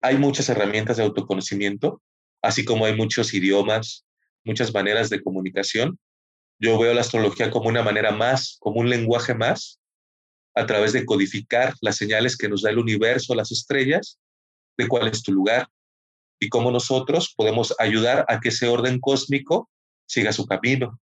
[0.00, 2.02] hay muchas herramientas de autoconocimiento,
[2.42, 4.04] así como hay muchos idiomas,
[4.44, 5.98] muchas maneras de comunicación.
[6.60, 9.80] Yo veo la astrología como una manera más, como un lenguaje más,
[10.54, 14.18] a través de codificar las señales que nos da el universo, las estrellas,
[14.76, 15.68] de cuál es tu lugar
[16.40, 19.68] y cómo nosotros podemos ayudar a que ese orden cósmico
[20.06, 21.00] siga su camino.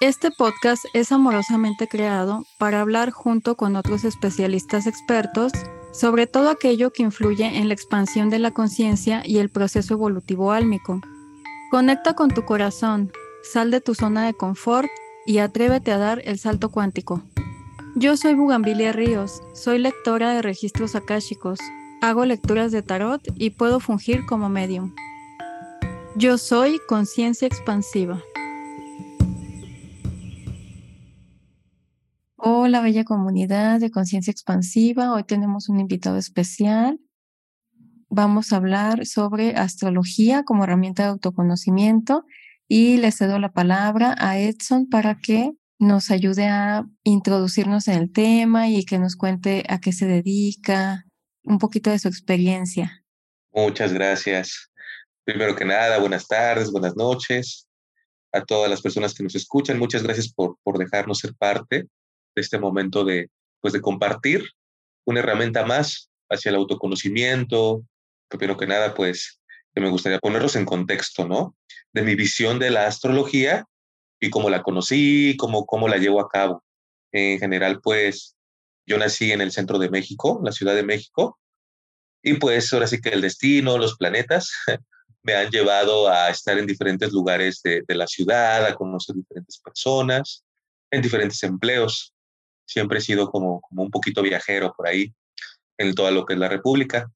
[0.00, 5.52] Este podcast es amorosamente creado para hablar junto con otros especialistas expertos
[5.90, 10.52] sobre todo aquello que influye en la expansión de la conciencia y el proceso evolutivo
[10.52, 11.00] álmico.
[11.70, 13.10] Conecta con tu corazón,
[13.42, 14.90] sal de tu zona de confort
[15.24, 17.22] y atrévete a dar el salto cuántico.
[17.94, 21.58] Yo soy Bugambilia Ríos, soy lectora de registros akáshicos,
[22.02, 24.94] hago lecturas de tarot y puedo fungir como medium.
[26.16, 28.22] Yo soy conciencia expansiva.
[32.48, 35.12] Hola, bella comunidad de conciencia expansiva.
[35.12, 37.00] Hoy tenemos un invitado especial.
[38.08, 42.24] Vamos a hablar sobre astrología como herramienta de autoconocimiento
[42.68, 48.12] y le cedo la palabra a Edson para que nos ayude a introducirnos en el
[48.12, 51.04] tema y que nos cuente a qué se dedica,
[51.42, 53.04] un poquito de su experiencia.
[53.52, 54.70] Muchas gracias.
[55.24, 57.66] Primero que nada, buenas tardes, buenas noches
[58.30, 59.80] a todas las personas que nos escuchan.
[59.80, 61.88] Muchas gracias por, por dejarnos ser parte
[62.40, 64.50] este momento de, pues, de compartir
[65.04, 67.82] una herramienta más hacia el autoconocimiento.
[68.28, 69.40] Primero que nada, pues,
[69.74, 71.56] que me gustaría ponerlos en contexto, ¿no?
[71.92, 73.64] De mi visión de la astrología
[74.20, 76.62] y cómo la conocí, cómo, cómo la llevo a cabo.
[77.12, 78.36] En general, pues,
[78.86, 81.38] yo nací en el centro de México, la Ciudad de México,
[82.22, 84.50] y pues ahora sí que el destino, los planetas,
[85.22, 89.60] me han llevado a estar en diferentes lugares de, de la ciudad, a conocer diferentes
[89.60, 90.44] personas,
[90.90, 92.15] en diferentes empleos
[92.66, 95.14] siempre he sido como, como un poquito viajero por ahí
[95.78, 97.10] en todo lo que es la República.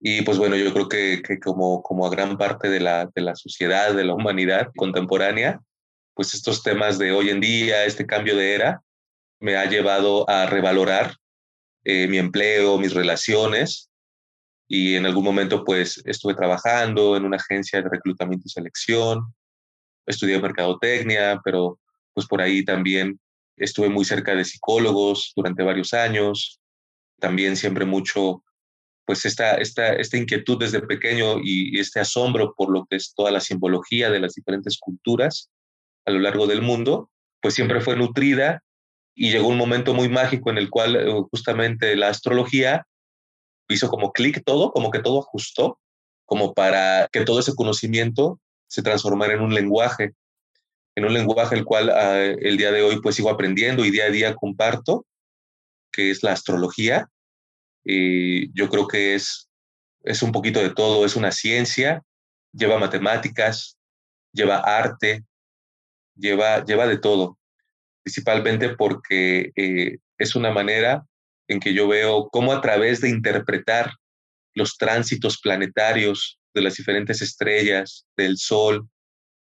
[0.00, 3.22] Y pues bueno, yo creo que, que como, como a gran parte de la, de
[3.22, 5.60] la sociedad, de la humanidad contemporánea,
[6.14, 8.82] pues estos temas de hoy en día, este cambio de era,
[9.40, 11.16] me ha llevado a revalorar
[11.84, 13.90] eh, mi empleo, mis relaciones.
[14.68, 19.34] Y en algún momento pues estuve trabajando en una agencia de reclutamiento y selección,
[20.06, 21.78] estudié mercadotecnia, pero
[22.14, 23.18] pues por ahí también
[23.56, 26.60] Estuve muy cerca de psicólogos durante varios años.
[27.20, 28.42] También siempre mucho,
[29.04, 33.30] pues esta, esta, esta inquietud desde pequeño y, este asombro por lo que es toda
[33.30, 35.50] la simbología de las diferentes culturas
[36.04, 37.10] a lo largo del mundo,
[37.40, 38.62] pues siempre fue nutrida
[39.14, 42.86] y llegó un momento muy mágico en el cual eh, justamente la astrología
[43.68, 45.78] hizo como clic todo, como que todo ajustó,
[46.24, 50.12] como para que todo ese conocimiento se transformara en un lenguaje
[50.94, 54.06] en un lenguaje el cual ah, el día de hoy pues sigo aprendiendo y día
[54.06, 55.06] a día comparto,
[55.90, 57.08] que es la astrología.
[57.84, 59.48] Yo creo que es,
[60.04, 62.02] es un poquito de todo, es una ciencia,
[62.52, 63.76] lleva matemáticas,
[64.32, 65.24] lleva arte,
[66.14, 67.38] lleva, lleva de todo,
[68.02, 71.04] principalmente porque eh, es una manera
[71.48, 73.92] en que yo veo cómo a través de interpretar
[74.54, 78.88] los tránsitos planetarios de las diferentes estrellas, del Sol,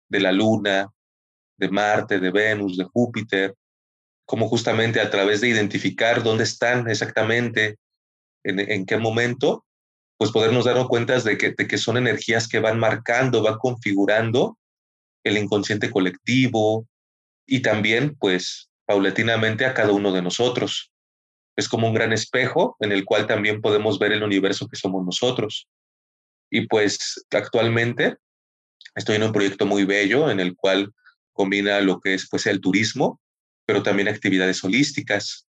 [0.10, 0.88] de la Luna,
[1.62, 3.56] de Marte, de Venus, de Júpiter,
[4.26, 7.78] como justamente a través de identificar dónde están exactamente,
[8.44, 9.64] en, qué momento,
[10.18, 14.58] pues podernos darnos cuenta de que, de que son energías que van marcando, van configurando
[15.24, 16.88] el inconsciente colectivo
[17.46, 20.92] y también, pues, paulatinamente a cada uno de nosotros.
[21.56, 25.06] Es como un gran espejo en el cual también podemos ver el universo que somos
[25.06, 25.68] nosotros.
[26.50, 28.18] Y pues actualmente
[28.96, 30.92] estoy en un proyecto muy bello en el cual
[31.34, 33.20] combina lo que es pues el turismo,
[33.66, 35.48] pero también actividades holísticas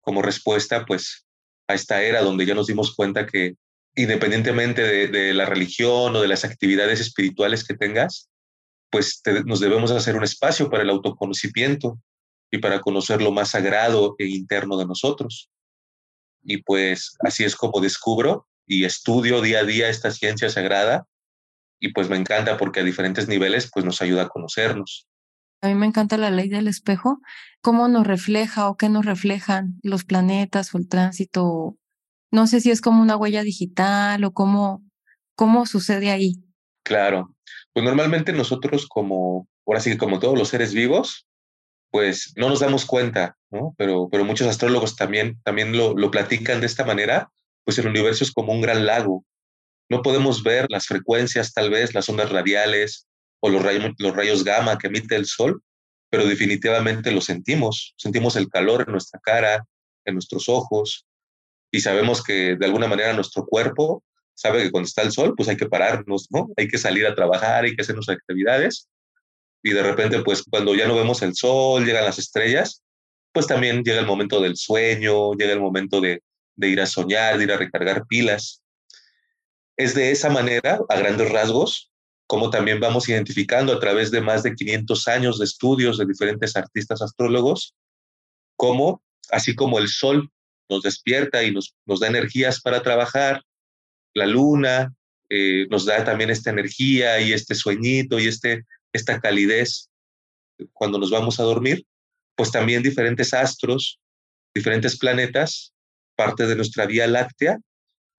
[0.00, 1.26] como respuesta pues
[1.68, 3.54] a esta era donde ya nos dimos cuenta que
[3.96, 8.28] independientemente de, la religión o de las actividades espirituales que tengas,
[8.90, 11.98] pues nos debemos hacer un espacio para el autoconocimiento
[12.50, 15.50] y para conocer lo más sagrado e interno de nosotros.
[16.42, 21.06] Y pues así es como descubro y estudio día a día esta ciencia sagrada
[21.78, 25.06] y pues me encanta porque a diferentes niveles pues nos ayuda a conocernos.
[25.62, 27.20] A mí me encanta la ley del espejo,
[27.60, 31.76] cómo nos refleja o qué nos reflejan los planetas o el tránsito.
[32.30, 34.82] No sé si es como una huella digital o cómo,
[35.34, 36.36] cómo sucede ahí.
[36.82, 37.34] Claro,
[37.72, 41.26] pues normalmente nosotros como, ahora sí como todos los seres vivos,
[41.90, 43.74] pues no nos damos cuenta, ¿no?
[43.76, 47.30] Pero, pero muchos astrólogos también, también lo, lo platican de esta manera,
[47.64, 49.24] pues el universo es como un gran lago.
[49.90, 53.08] No podemos ver las frecuencias, tal vez, las ondas radiales,
[53.40, 55.62] o los rayos, los rayos gamma que emite el sol,
[56.10, 59.64] pero definitivamente lo sentimos, sentimos el calor en nuestra cara,
[60.04, 61.06] en nuestros ojos,
[61.70, 64.02] y sabemos que de alguna manera nuestro cuerpo
[64.34, 66.48] sabe que cuando está el sol, pues hay que pararnos, ¿no?
[66.56, 68.88] Hay que salir a trabajar, hay que hacer nuestras actividades.
[69.62, 72.82] Y de repente, pues cuando ya no vemos el sol, llegan las estrellas,
[73.32, 76.22] pues también llega el momento del sueño, llega el momento de,
[76.56, 78.62] de ir a soñar, de ir a recargar pilas.
[79.76, 81.92] Es de esa manera, a grandes rasgos,
[82.30, 86.54] como también vamos identificando a través de más de 500 años de estudios de diferentes
[86.54, 87.74] artistas astrólogos,
[88.54, 90.30] cómo, así como el sol
[90.68, 93.42] nos despierta y nos, nos da energías para trabajar,
[94.14, 94.94] la luna
[95.28, 99.90] eh, nos da también esta energía y este sueñito y este, esta calidez
[100.72, 101.84] cuando nos vamos a dormir,
[102.36, 103.98] pues también diferentes astros,
[104.54, 105.72] diferentes planetas,
[106.14, 107.58] parte de nuestra Vía Láctea,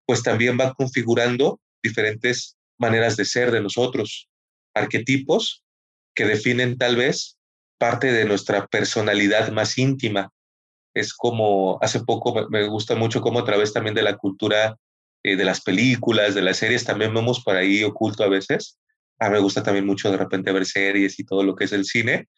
[0.04, 4.28] pues también va configurando diferentes maneras de ser de nosotros,
[4.74, 5.64] arquetipos
[6.14, 7.38] que definen tal vez
[7.78, 10.30] parte de nuestra personalidad más íntima.
[10.94, 14.76] Es como, hace poco me gusta mucho como a través también de la cultura
[15.22, 18.78] eh, de las películas, de las series, también vemos por ahí oculto a veces.
[19.18, 21.72] A mí me gusta también mucho de repente ver series y todo lo que es
[21.72, 22.28] el cine.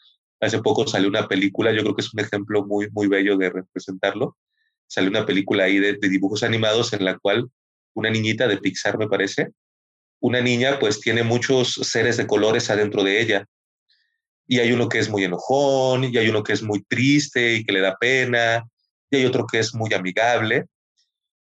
[0.40, 3.50] Hace poco salió una película, yo creo que es un ejemplo muy, muy bello de
[3.50, 4.36] representarlo.
[4.88, 7.48] Salió una película ahí de dibujos animados en la cual
[7.94, 9.52] una niñita de Pixar, me parece,
[10.22, 13.44] una niña pues tiene muchos seres de colores adentro de ella.
[14.46, 17.64] Y hay uno que es muy enojón, y hay uno que es muy triste y
[17.64, 18.64] que le da pena,
[19.10, 20.66] y hay otro que es muy amigable.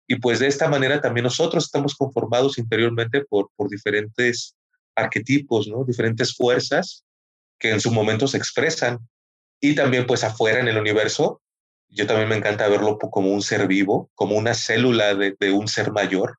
[0.06, 4.54] Y pues de esta manera también nosotros estamos conformados interiormente por, por diferentes
[4.94, 5.84] arquetipos, ¿no?
[5.84, 7.04] diferentes fuerzas
[7.58, 8.98] que en su momento se expresan.
[9.60, 11.40] Y también pues afuera en el universo,
[11.88, 15.66] yo también me encanta verlo como un ser vivo, como una célula de, de un
[15.66, 16.38] ser mayor,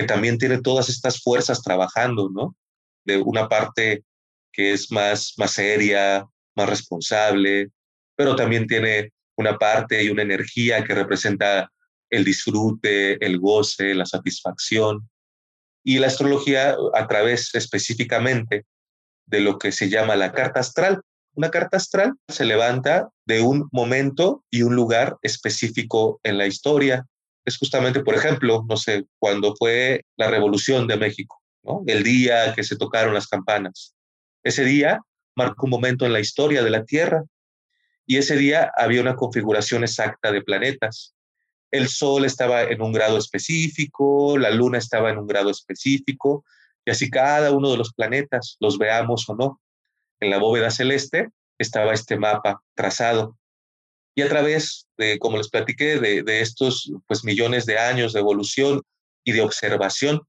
[0.00, 2.56] que también tiene todas estas fuerzas trabajando, ¿no?
[3.04, 4.02] De una parte
[4.50, 6.26] que es más, más seria,
[6.56, 7.68] más responsable,
[8.16, 11.70] pero también tiene una parte y una energía que representa
[12.08, 15.06] el disfrute, el goce, la satisfacción.
[15.84, 18.64] Y la astrología a través específicamente
[19.26, 21.02] de lo que se llama la carta astral.
[21.34, 27.06] Una carta astral se levanta de un momento y un lugar específico en la historia.
[27.44, 31.82] Es justamente, por ejemplo, no sé, cuando fue la Revolución de México, ¿no?
[31.86, 33.94] el día que se tocaron las campanas.
[34.42, 35.00] Ese día
[35.36, 37.22] marca un momento en la historia de la Tierra
[38.06, 41.14] y ese día había una configuración exacta de planetas
[41.70, 46.44] el Sol estaba en un grado específico, la Luna estaba en un grado específico,
[46.84, 49.60] y así cada uno de los planetas, los veamos o no.
[50.18, 51.28] En la bóveda celeste
[51.58, 53.38] estaba este mapa trazado.
[54.20, 58.82] Y a través de, como les platiqué, de, estos pues, millones de años de evolución
[59.24, 60.20] y de observación,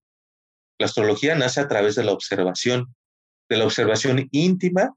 [0.79, 2.95] la astrología nace a través de la observación,
[3.49, 4.95] de la observación íntima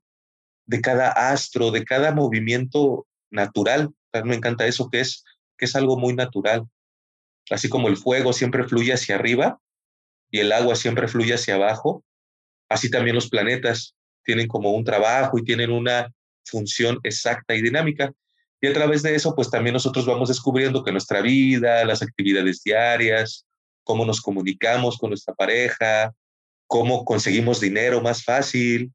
[0.67, 3.91] de cada astro, de cada movimiento natural.
[4.23, 5.25] me encanta eso que es
[5.59, 6.63] que es algo muy natural.
[7.51, 9.59] Así como el fuego siempre fluye hacia arriba
[10.31, 12.05] y el agua siempre fluye hacia abajo,
[12.69, 16.15] así también los planetas tienen como un trabajo y tienen una
[16.45, 18.13] función exacta y dinámica.
[18.65, 22.63] Y a través de eso, pues también nosotros vamos descubriendo que nuestra vida, las actividades
[22.63, 23.45] diarias,
[23.83, 26.15] cómo nos comunicamos con nuestra pareja,
[26.67, 28.91] cómo conseguimos dinero más fácil,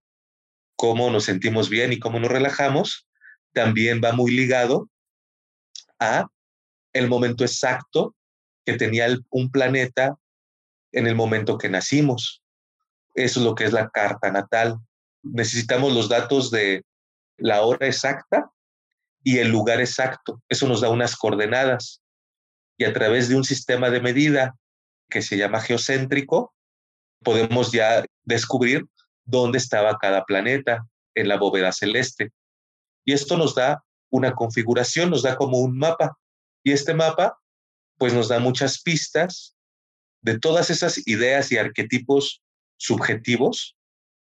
[0.75, 3.07] cómo nos sentimos bien y cómo nos relajamos,
[3.54, 4.89] también va muy ligado
[6.00, 6.27] a
[6.92, 8.15] el momento exacto
[8.65, 10.18] que tenía un planeta
[10.92, 12.41] en el momento que nacimos.
[13.13, 14.79] Eso es lo que es la carta natal.
[15.22, 16.84] Necesitamos los datos de
[17.38, 18.50] la hora exacta
[19.24, 20.42] y el lugar exacto.
[20.50, 22.02] Eso nos da unas coordenadas.
[22.78, 24.56] Y a través de un sistema de medida
[25.10, 26.54] que se llama geocéntrico,
[27.24, 28.86] podemos ya descubrir
[29.26, 30.86] dónde estaba cada planeta
[31.16, 32.32] en la bóveda celeste.
[33.06, 36.18] Y esto nos da una configuración, nos da como un mapa.
[36.64, 37.38] Y este mapa,
[37.98, 39.56] pues nos da muchas pistas
[40.22, 42.42] de todas esas ideas y arquetipos
[42.78, 43.76] subjetivos.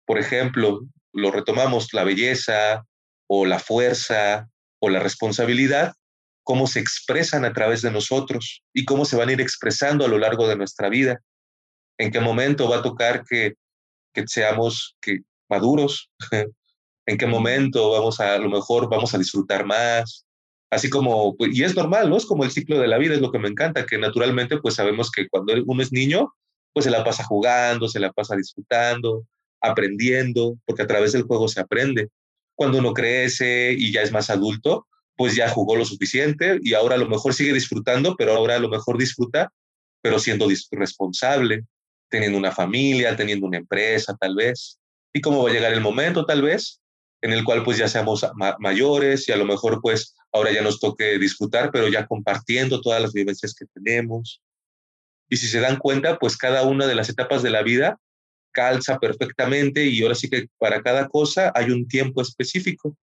[0.07, 0.81] Por ejemplo,
[1.13, 2.87] lo retomamos, la belleza
[3.27, 4.49] o la fuerza
[4.81, 5.95] o la responsabilidad,
[6.45, 10.09] cómo se expresan a través de nosotros y cómo se van a ir expresando a
[10.09, 11.21] lo largo de nuestra vida.
[11.99, 13.55] En qué momento va a tocar que,
[14.15, 16.11] que seamos que maduros,
[17.07, 20.27] en qué momento vamos a, a lo mejor vamos a disfrutar más,
[20.71, 22.17] Así como, pues, y es normal, ¿no?
[22.17, 24.75] Es como el ciclo de la vida, es lo que me encanta, que naturalmente pues
[24.75, 26.35] sabemos que cuando uno es niño,
[26.75, 29.25] pues se la pasa jugando, se la pasa disfrutando,
[29.63, 32.09] aprendiendo, porque a través del juego se aprende.
[32.59, 36.97] Cuando uno crece y ya es más adulto, pues ya jugó lo suficiente y ahora
[36.97, 39.53] a lo mejor sigue disfrutando, pero ahora a lo mejor disfruta,
[40.03, 41.67] pero siendo responsable,
[42.11, 44.81] teniendo una familia, teniendo una empresa tal vez.
[45.13, 46.81] ¿Y cómo va a llegar el momento tal vez
[47.23, 48.27] en el cual pues ya seamos
[48.59, 53.01] mayores y a lo mejor pues ahora ya nos toque disfrutar, pero ya compartiendo todas
[53.01, 54.43] las vivencias que tenemos.
[55.29, 58.01] Y si se dan cuenta, pues cada una de las etapas de la vida
[58.53, 62.97] calza perfectamente y ahora sí que para cada cosa hay un tiempo específico.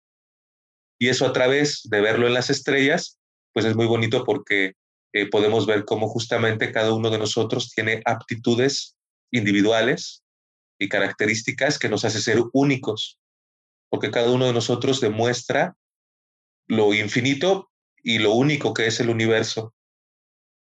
[0.99, 3.19] Y eso a través de verlo en las estrellas,
[3.53, 4.73] pues es muy bonito porque
[5.13, 8.97] eh, podemos ver cómo justamente cada uno de nosotros tiene aptitudes
[9.31, 10.23] individuales
[10.79, 13.19] y características que nos hace ser únicos,
[13.89, 15.75] porque cada uno de nosotros demuestra
[16.67, 17.71] lo infinito
[18.03, 19.73] y lo único que es el universo,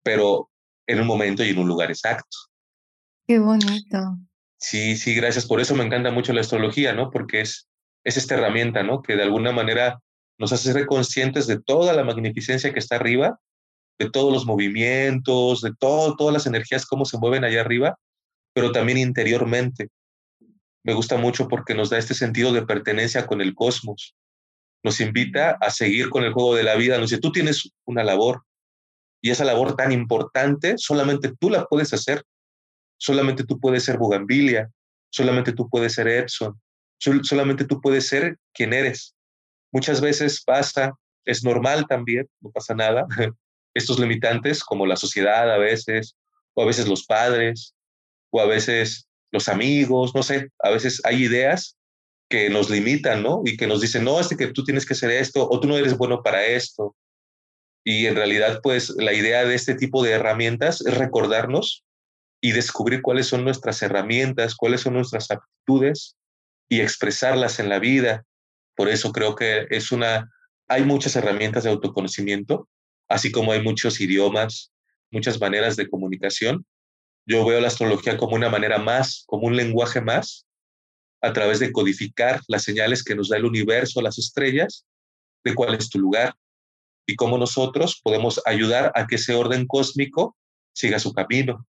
[0.03, 0.49] pero
[0.87, 2.37] en un momento y en un lugar exacto.
[3.27, 4.17] Qué bonito.
[4.57, 5.45] Sí, sí, gracias.
[5.45, 7.11] Por eso me encanta mucho la astrología, ¿no?
[7.11, 7.69] Porque es,
[8.03, 9.01] es esta herramienta, ¿no?
[9.01, 9.99] Que de alguna manera
[10.37, 13.39] nos hace ser conscientes de toda la magnificencia que está arriba,
[13.99, 17.97] de todos los movimientos, de todo, todas las energías, cómo se mueven allá arriba,
[18.53, 19.89] pero también interiormente.
[20.83, 24.15] Me gusta mucho porque nos da este sentido de pertenencia con el cosmos.
[24.83, 26.97] Nos invita a seguir con el juego de la vida.
[26.97, 28.43] Nos dice, tú tienes una labor
[29.21, 32.23] y esa labor tan importante solamente tú la puedes hacer.
[32.97, 34.69] Solamente tú puedes ser Bugambilia,
[35.09, 36.59] solamente tú puedes ser Edson,
[36.99, 39.15] solamente tú puedes ser quien eres.
[39.71, 40.93] Muchas veces pasa,
[41.25, 43.05] es normal también, no pasa nada,
[43.73, 46.15] estos limitantes como la sociedad a veces,
[46.53, 47.75] o a veces los padres,
[48.31, 51.77] o a veces los amigos, no sé, a veces hay ideas
[52.29, 53.41] que nos limitan, ¿no?
[53.45, 55.77] Y que nos dicen, no, es que tú tienes que hacer esto, o tú no
[55.77, 56.95] eres bueno para esto.
[57.85, 61.85] Y en realidad, pues la idea de este tipo de herramientas es recordarnos
[62.41, 66.15] y descubrir cuáles son nuestras herramientas, cuáles son nuestras aptitudes
[66.69, 68.25] y expresarlas en la vida.
[68.75, 70.29] Por eso creo que es una,
[70.67, 72.69] hay muchas herramientas de autoconocimiento,
[73.07, 74.71] así como hay muchos idiomas,
[75.11, 76.65] muchas maneras de comunicación.
[77.25, 80.45] Yo veo la astrología como una manera más, como un lenguaje más,
[81.21, 84.85] a través de codificar las señales que nos da el universo, las estrellas,
[85.43, 86.35] de cuál es tu lugar
[87.07, 90.35] y cómo nosotros podemos ayudar a que ese orden cósmico
[90.73, 91.65] siga su camino.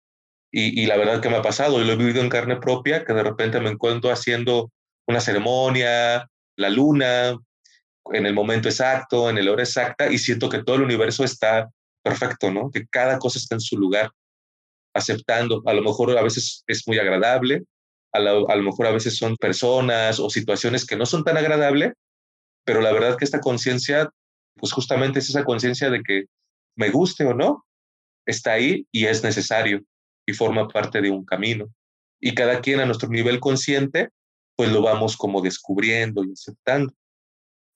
[0.55, 3.13] Y, la verdad que me ha pasado, y lo he vivido en carne propia, que
[3.13, 4.71] de repente me encuentro haciendo
[5.07, 7.35] una ceremonia, la luna,
[8.11, 11.71] en el momento exacto, en el hora exacta, y siento que todo el universo está
[12.03, 12.69] perfecto, ¿no?
[12.69, 14.11] Que cada cosa está en su lugar,
[14.93, 15.63] aceptando.
[15.65, 17.63] A lo mejor a veces es muy agradable,
[18.11, 21.93] a, lo mejor a veces son personas o situaciones que no son tan agradables,
[22.63, 24.11] pero la verdad que esta conciencia,
[24.57, 26.25] pues justamente es esa conciencia de que
[26.75, 27.65] me guste o no,
[28.27, 29.83] está ahí y es necesario
[30.25, 31.67] y forma parte de un camino.
[32.19, 34.09] Y cada quien a nuestro nivel consciente,
[34.55, 36.93] pues lo vamos como descubriendo y aceptando.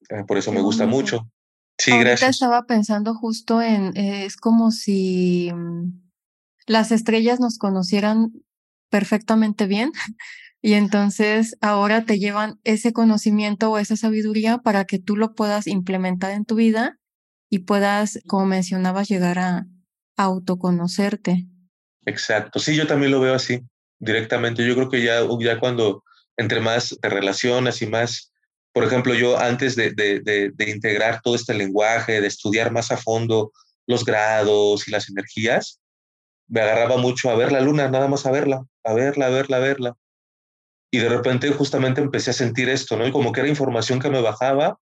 [0.10, 1.30] Ah, por eso me gusta mucho.
[1.77, 2.32] Sí, Ahorita gracias.
[2.32, 5.92] estaba pensando justo en, eh, es como si mm,
[6.66, 8.32] las estrellas nos conocieran
[8.89, 9.92] perfectamente bien
[10.62, 15.68] y entonces ahora te llevan ese conocimiento o esa sabiduría para que tú lo puedas
[15.68, 16.98] implementar en tu vida
[17.50, 19.68] y puedas, como mencionabas, llegar a
[20.18, 21.48] autoconocerte.
[22.08, 23.60] Exacto, sí, yo también lo veo así,
[24.00, 24.66] directamente.
[24.66, 26.06] Yo creo que ya, ya cuando
[26.38, 28.32] entre más te relacionas y más,
[28.72, 33.52] por ejemplo, yo antes de, de, integrar todo este lenguaje, de estudiar más a fondo
[33.88, 35.82] los grados y las energías,
[36.48, 39.58] me agarraba mucho a ver la luna, nada más a verla, a verla, a verla,
[39.58, 39.98] a verla.
[40.90, 43.06] Y de repente justamente empecé a sentir esto, ¿no?
[43.06, 44.80] Y como que era información que me bajaba,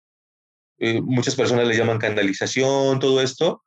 [0.77, 3.63] eh, muchas personas le llaman canalización, todo esto,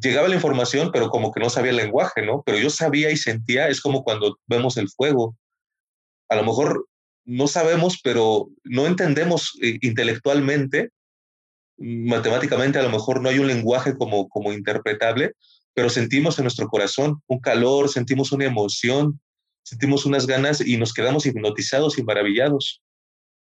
[0.00, 2.42] llegaba la información, pero como que no sabía el lenguaje, ¿no?
[2.44, 5.36] Pero yo sabía y sentía, es como cuando vemos el fuego.
[6.28, 6.86] A lo mejor
[7.24, 10.90] no sabemos, pero no entendemos eh, intelectualmente,
[11.76, 15.32] matemáticamente a lo mejor no hay un lenguaje como, como interpretable,
[15.74, 19.20] pero sentimos en nuestro corazón un calor, sentimos una emoción,
[19.62, 22.82] sentimos unas ganas y nos quedamos hipnotizados y maravillados.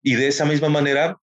[0.03, 1.19] Y de esa misma manera,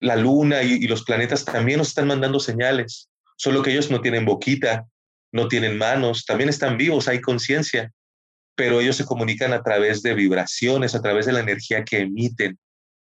[0.00, 4.24] la luna y los planetas también nos están mandando señales solo que ellos no tienen
[4.24, 4.86] boquita,
[5.32, 7.92] no tienen manos, también están vivos, hay conciencia,
[8.54, 12.58] pero ellos se comunican a través de vibraciones, a través de la energía que emiten.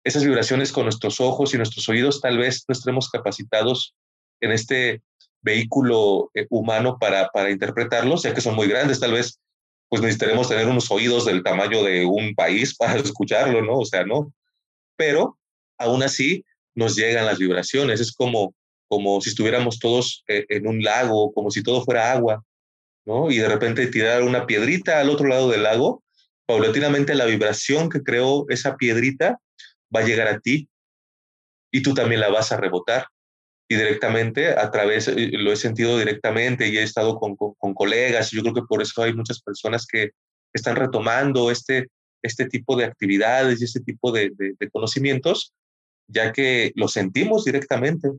[0.04, 3.94] Esas vibraciones con nuestros ojos y nuestros oídos tal vez no estemos capacitados
[4.40, 5.02] en este
[5.42, 9.40] vehículo eh, humano para, para interpretarlos, ya que son muy grandes, tal vez
[9.88, 13.78] pues necesitaremos tener unos oídos del tamaño de un país para escucharlo, ¿no?
[13.78, 14.32] O sea, no.
[14.96, 15.36] Pero
[15.78, 16.44] aún así
[16.74, 18.54] nos llegan las vibraciones, es como
[18.90, 22.44] como si estuviéramos todos eh, en un lago, como si todo fuera agua,
[23.06, 23.30] ¿no?
[23.30, 26.02] Y de repente tirar una piedrita al otro lado del lago,
[26.44, 29.38] paulatinamente la vibración que creó esa piedrita
[29.94, 30.68] va a llegar a ti
[31.70, 33.06] y tú también la vas a rebotar.
[33.68, 38.32] Y directamente, a través, eh, lo he sentido directamente y he estado con, con, colegas,
[38.32, 40.10] yo creo que por eso hay muchas personas que
[40.52, 41.86] están retomando este,
[42.22, 45.54] este tipo de actividades y este tipo de, de conocimientos,
[46.08, 48.10] ya que lo sentimos directamente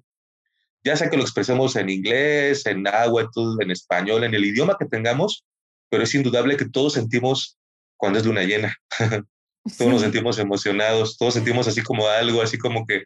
[0.84, 4.86] ya sea que lo expresemos en inglés, en agua, en español, en el idioma que
[4.86, 5.46] tengamos,
[5.90, 7.58] pero es indudable que todos sentimos
[7.98, 8.76] cuando es luna llena.
[9.78, 13.04] todos nos sentimos emocionados, todos sentimos así como algo, así como que,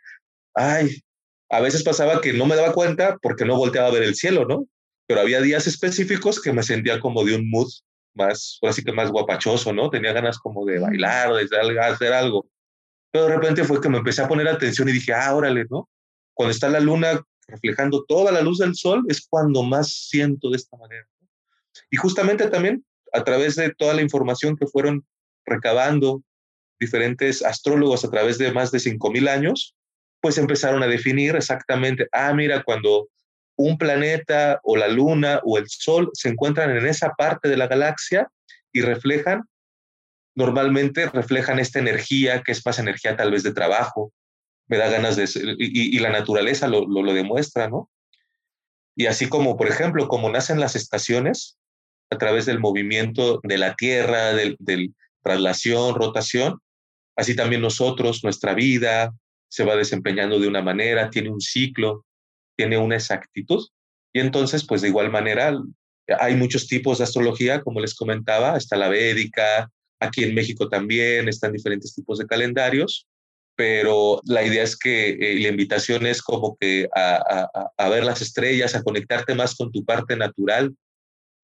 [0.53, 1.01] ay,
[1.49, 4.45] a veces pasaba que no me daba cuenta porque no volteaba a ver el cielo,
[4.45, 4.67] ¿no?
[5.07, 7.69] Pero había días específicos que me sentía como de un mood
[8.15, 9.89] más, así que más guapachoso, ¿no?
[9.89, 12.47] Tenía ganas como de bailar, de hacer algo.
[13.11, 15.89] Pero de repente fue que me empecé a poner atención y dije, ah, órale, ¿no?
[16.33, 20.57] Cuando está la luna reflejando toda la luz del sol es cuando más siento de
[20.57, 21.07] esta manera.
[21.89, 25.05] Y justamente también a través de toda la información que fueron
[25.45, 26.21] recabando
[26.79, 29.75] diferentes astrólogos a través de más de 5.000 años,
[30.21, 33.09] pues empezaron a definir exactamente, ah, mira, cuando
[33.57, 37.67] un planeta o la luna o el sol se encuentran en esa parte de la
[37.67, 38.29] galaxia
[38.73, 39.43] y reflejan,
[40.35, 44.11] normalmente reflejan esta energía que es más energía tal vez de trabajo,
[44.67, 45.27] me da ganas de...
[45.59, 47.89] Y, la naturaleza lo, lo, lo, demuestra, ¿no?
[48.95, 51.57] Y así como, por ejemplo, como nacen las estaciones
[52.09, 56.59] a través del movimiento de la Tierra, del, del traslación, rotación,
[57.15, 59.13] así también nosotros, nuestra vida,
[59.49, 62.05] se va desempeñando de una manera, tiene un ciclo,
[62.55, 63.65] tiene una exactitud.
[64.13, 65.57] Y entonces, pues de igual manera,
[66.19, 69.69] hay muchos tipos de astrología, como les comentaba, está la védica,
[69.99, 73.07] aquí en México también están diferentes tipos de calendarios,
[73.55, 78.75] pero la idea es que eh, la invitación es como que a, ver las estrellas,
[78.75, 80.75] a conectarte más con tu parte natural.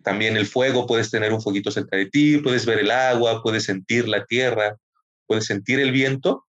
[0.03, 3.65] También el fuego, puedes tener un fueguito cerca de ti, puedes ver el agua, puedes
[3.65, 4.77] sentir la tierra,
[5.27, 6.45] puedes sentir el viento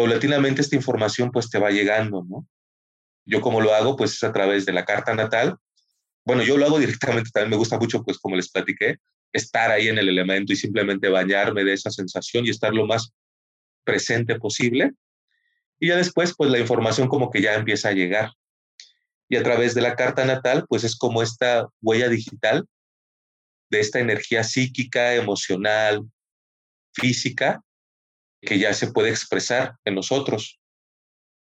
[0.00, 2.46] paulatinamente esta información pues te va llegando, ¿no?
[3.26, 5.56] Yo como lo hago pues es a través de la carta natal.
[6.24, 8.96] Bueno, yo lo hago directamente, también me gusta mucho pues como les platiqué,
[9.32, 13.12] estar ahí en el elemento y simplemente bañarme de esa sensación y estar lo más
[13.84, 14.92] presente posible.
[15.78, 18.32] Y ya después pues la información como que ya empieza a llegar.
[19.28, 22.66] Y a través de la carta natal pues es como esta huella digital
[23.70, 26.02] de esta energía psíquica, emocional,
[26.92, 27.62] física,
[28.42, 30.60] que ya se puede expresar en nosotros.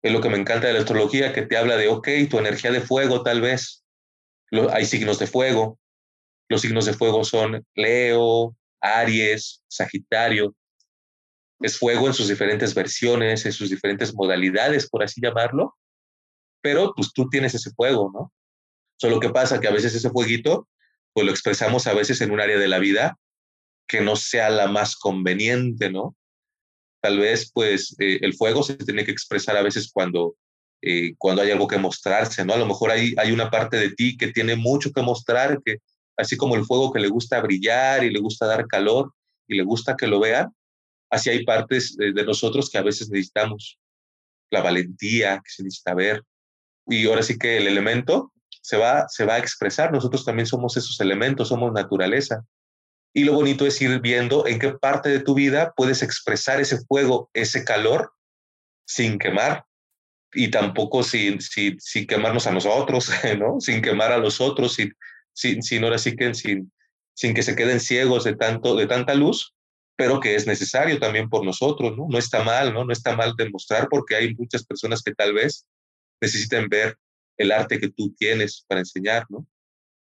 [0.03, 2.71] Es lo que me encanta de la astrología, que te habla de, ok, tu energía
[2.71, 3.85] de fuego tal vez.
[4.73, 5.79] hay signos de fuego.
[6.49, 10.55] Los signos de fuego son Leo, Aries, Sagitario.
[11.63, 15.77] Es fuego en sus diferentes versiones, en sus diferentes modalidades, por así llamarlo.
[16.61, 18.33] Pero pues tú tienes ese fuego, ¿no?
[18.97, 20.69] Solo que pasa que a veces ese fueguito,
[21.13, 23.19] pues lo expresamos a veces en un área de la vida
[23.89, 26.17] que no sea la más conveniente, ¿no?
[27.03, 30.37] tal vez pues eh, el fuego se tiene que expresar a veces cuando,
[30.81, 32.55] eh, cuando hay algo que mostrarse, ¿no?
[32.55, 35.79] A lo mejor hay, hay una parte de ti que tiene mucho que mostrar, que
[36.17, 39.13] así como el fuego que le gusta brillar y le gusta dar calor
[39.49, 40.55] y le gusta que lo vean,
[41.13, 43.79] así hay partes de, nosotros que a veces necesitamos
[44.51, 46.23] la valentía que se necesita ver.
[46.87, 49.93] Y ahora sí que el elemento se va, se va a expresar.
[49.93, 52.45] Nosotros también somos esos elementos, somos naturaleza.
[53.13, 56.79] Y lo bonito es ir viendo en qué parte de tu vida puedes expresar ese
[56.87, 58.15] fuego, ese calor,
[58.87, 59.67] sin quemar
[60.33, 63.61] y tampoco sin, sin, sin quemarnos a nosotros, ¿no?
[63.61, 64.97] Sin quemar a los otros, sin,
[65.35, 66.73] sin, sin ahora sí que sin,
[67.13, 69.55] sin que se queden ciegos de, tanto, de tanta luz,
[70.03, 72.09] pero que es necesario también por nosotros, ¿no?
[72.09, 72.85] No está mal, ¿no?
[72.85, 75.65] No está mal demostrar porque hay muchas personas que tal vez
[76.21, 76.99] necesiten ver
[77.37, 79.47] el arte que tú tienes para enseñar, ¿no?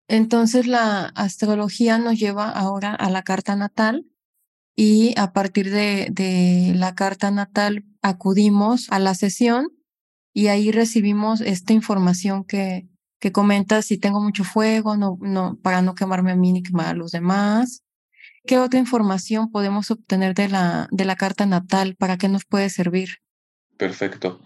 [0.08, 4.06] Entonces la astrología nos lleva ahora a la carta natal
[4.74, 9.68] y a partir de, de, la carta natal acudimos a la sesión
[10.32, 12.88] y ahí recibimos esta información que,
[13.20, 16.86] que comenta si tengo mucho fuego, no, no, para no quemarme a mí ni quemar
[16.86, 17.82] a los demás.
[18.44, 21.94] ¿Qué otra información podemos obtener de la, de la carta natal?
[21.96, 23.18] ¿Para qué nos puede servir?
[23.76, 24.40] Perfecto.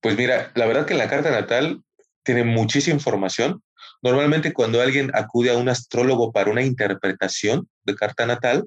[0.00, 1.82] Pues mira, la verdad que la carta natal
[2.22, 3.62] tiene muchísima información
[4.02, 8.66] Normalmente cuando alguien acude a un astrólogo para una interpretación de carta natal,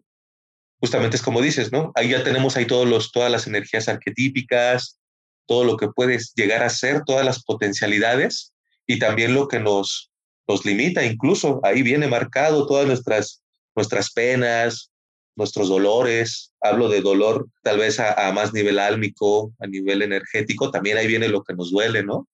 [0.80, 1.92] justamente es como dices, ¿no?
[1.96, 5.00] Ahí ya tenemos ahí todos los, todas las energías arquetípicas,
[5.48, 8.54] todo lo que puedes llegar a ser, todas las potencialidades
[8.86, 10.12] y también lo que nos,
[10.48, 13.43] nos limita, incluso ahí viene marcado todas nuestras,
[13.76, 14.92] nuestras penas,
[15.36, 20.98] nuestros dolores, hablo de dolor tal vez a, más nivel álmico, a nivel energético, también
[20.98, 22.28] ahí viene lo que nos duele, ¿no?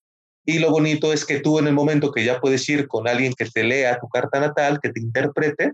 [0.45, 3.33] Y lo bonito es que tú en el momento que ya puedes ir con alguien
[3.33, 5.73] que te lea tu carta natal, que te interprete,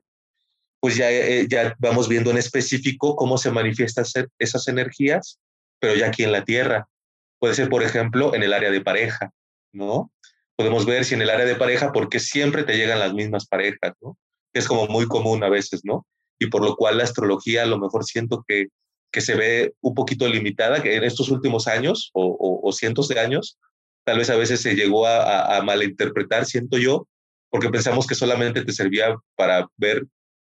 [0.79, 4.05] pues ya, eh, ya vamos viendo en específico cómo se manifiestan
[4.37, 5.39] esas energías,
[5.79, 6.87] pero ya aquí en la Tierra.
[7.39, 9.31] Puede ser, por ejemplo, en el área de pareja,
[9.71, 10.11] ¿no?
[10.55, 13.93] Podemos ver si en el área de pareja, porque siempre te llegan las mismas parejas,
[14.01, 14.17] ¿no?
[14.55, 16.07] Es como muy común a veces, ¿no?
[16.39, 18.67] Y por lo cual la astrología a lo mejor siento que,
[19.11, 23.07] que se ve un poquito limitada, que en estos últimos años o, o, o cientos
[23.07, 23.57] de años,
[24.05, 27.07] tal vez a veces se llegó a, malinterpretar, siento yo,
[27.49, 30.05] porque pensamos que solamente te servía para ver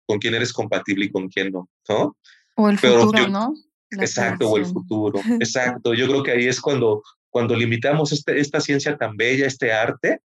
[0.05, 2.15] con quién eres compatible y con quién no, ¿no?
[2.55, 3.53] O el futuro, ¿no?
[3.91, 5.93] exacto, o el futuro, exacto.
[5.93, 10.19] Yo creo que ahí es cuando, cuando limitamos este, esta ciencia tan bella, este arte,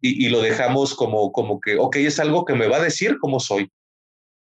[0.00, 3.38] y, lo dejamos como, como que, ok, es algo que me va a decir cómo
[3.38, 3.70] soy.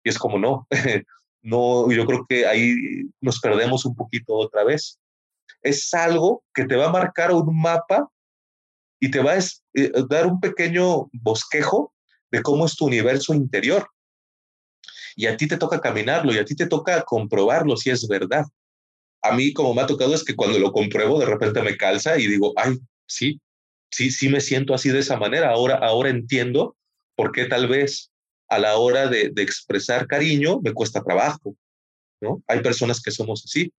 [0.03, 0.67] Y es como, no,
[1.41, 2.75] no, yo creo que ahí
[3.21, 4.99] nos perdemos un poquito otra vez.
[5.61, 8.07] Es algo que te va a marcar un mapa
[8.99, 11.93] y te va a eh, dar un pequeño bosquejo
[12.31, 13.89] de cómo es tu universo interior.
[15.15, 18.45] Y a ti te toca caminarlo y a ti te toca comprobarlo si es verdad.
[19.23, 22.19] A mí como me ha tocado es que cuando lo compruebo de repente me calza
[22.19, 23.41] y digo, ay, sí,
[23.91, 25.50] sí, sí me siento así de esa manera.
[25.50, 26.76] Ahora, ahora entiendo
[27.15, 28.12] por qué tal vez
[28.50, 31.56] a la hora de, expresar cariño me cuesta trabajo,
[32.21, 32.41] ¿no?
[32.47, 33.71] Hay personas que somos así.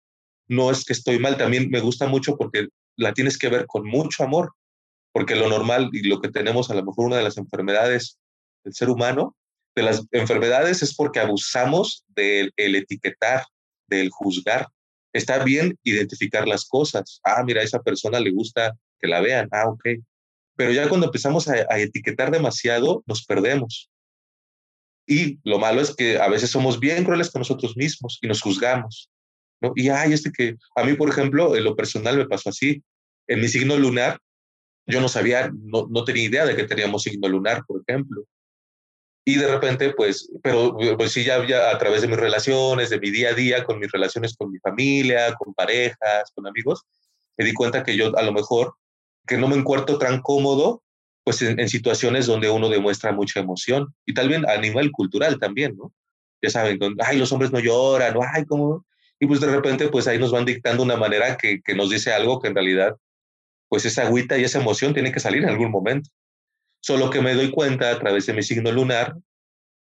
[0.48, 3.86] No es que estoy mal, también me gusta mucho porque la tienes que ver con
[3.86, 4.54] mucho amor,
[5.12, 8.17] porque lo normal y lo que tenemos a lo mejor una de las enfermedades
[8.63, 9.36] del ser humano,
[9.76, 13.46] de las enfermedades es porque abusamos del etiquetar,
[13.88, 14.67] del juzgar.
[15.13, 17.20] Está bien identificar las cosas.
[17.24, 19.47] Ah, mira, a esa persona le gusta que la vean.
[19.51, 19.83] Ah, ok.
[20.55, 23.89] Pero ya cuando empezamos a, a etiquetar demasiado, nos perdemos.
[25.05, 28.41] Y lo malo es que a veces somos bien crueles con nosotros mismos y nos
[28.41, 29.10] juzgamos.
[29.62, 29.71] ¿no?
[29.75, 32.83] Y hay este que, a mí, por ejemplo, en lo personal me pasó así.
[33.27, 34.19] En mi signo lunar,
[34.86, 38.23] yo no sabía, no, no tenía idea de que teníamos signo lunar, por ejemplo.
[39.25, 42.99] Y de repente, pues, pero pues sí, ya, ya a través de mis relaciones, de
[42.99, 46.83] mi día a día, con mis relaciones con mi familia, con parejas, con amigos,
[47.38, 48.75] me di cuenta que yo a lo mejor,
[49.27, 50.83] que no me encuentro tan cómodo
[51.23, 55.75] pues en, situaciones donde uno demuestra mucha emoción y tal vez a nivel cultural también,
[55.75, 55.93] ¿no?
[56.41, 58.21] Ya saben, ay, los hombres no lloran, ¿no?
[58.33, 58.85] ay, ¿cómo?
[59.19, 62.13] Y pues de repente, pues ahí nos van dictando una manera que, que nos dice
[62.13, 62.95] algo que en realidad,
[63.67, 66.09] pues esa agüita y esa emoción tiene que salir en algún momento.
[66.79, 69.13] Solo que me doy cuenta a través de mi signo lunar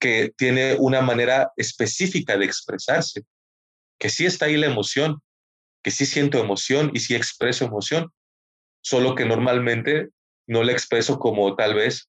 [0.01, 3.23] que tiene una manera específica de expresarse,
[4.01, 5.23] que sí está ahí la emoción,
[5.85, 8.11] que sí siento emoción y sí expreso emoción,
[8.83, 10.09] solo que normalmente
[10.47, 12.09] no la expreso como tal vez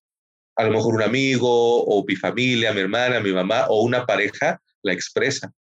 [0.55, 4.62] a lo mejor un amigo o mi familia, mi hermana, mi mamá o una pareja
[4.84, 5.51] la expresa.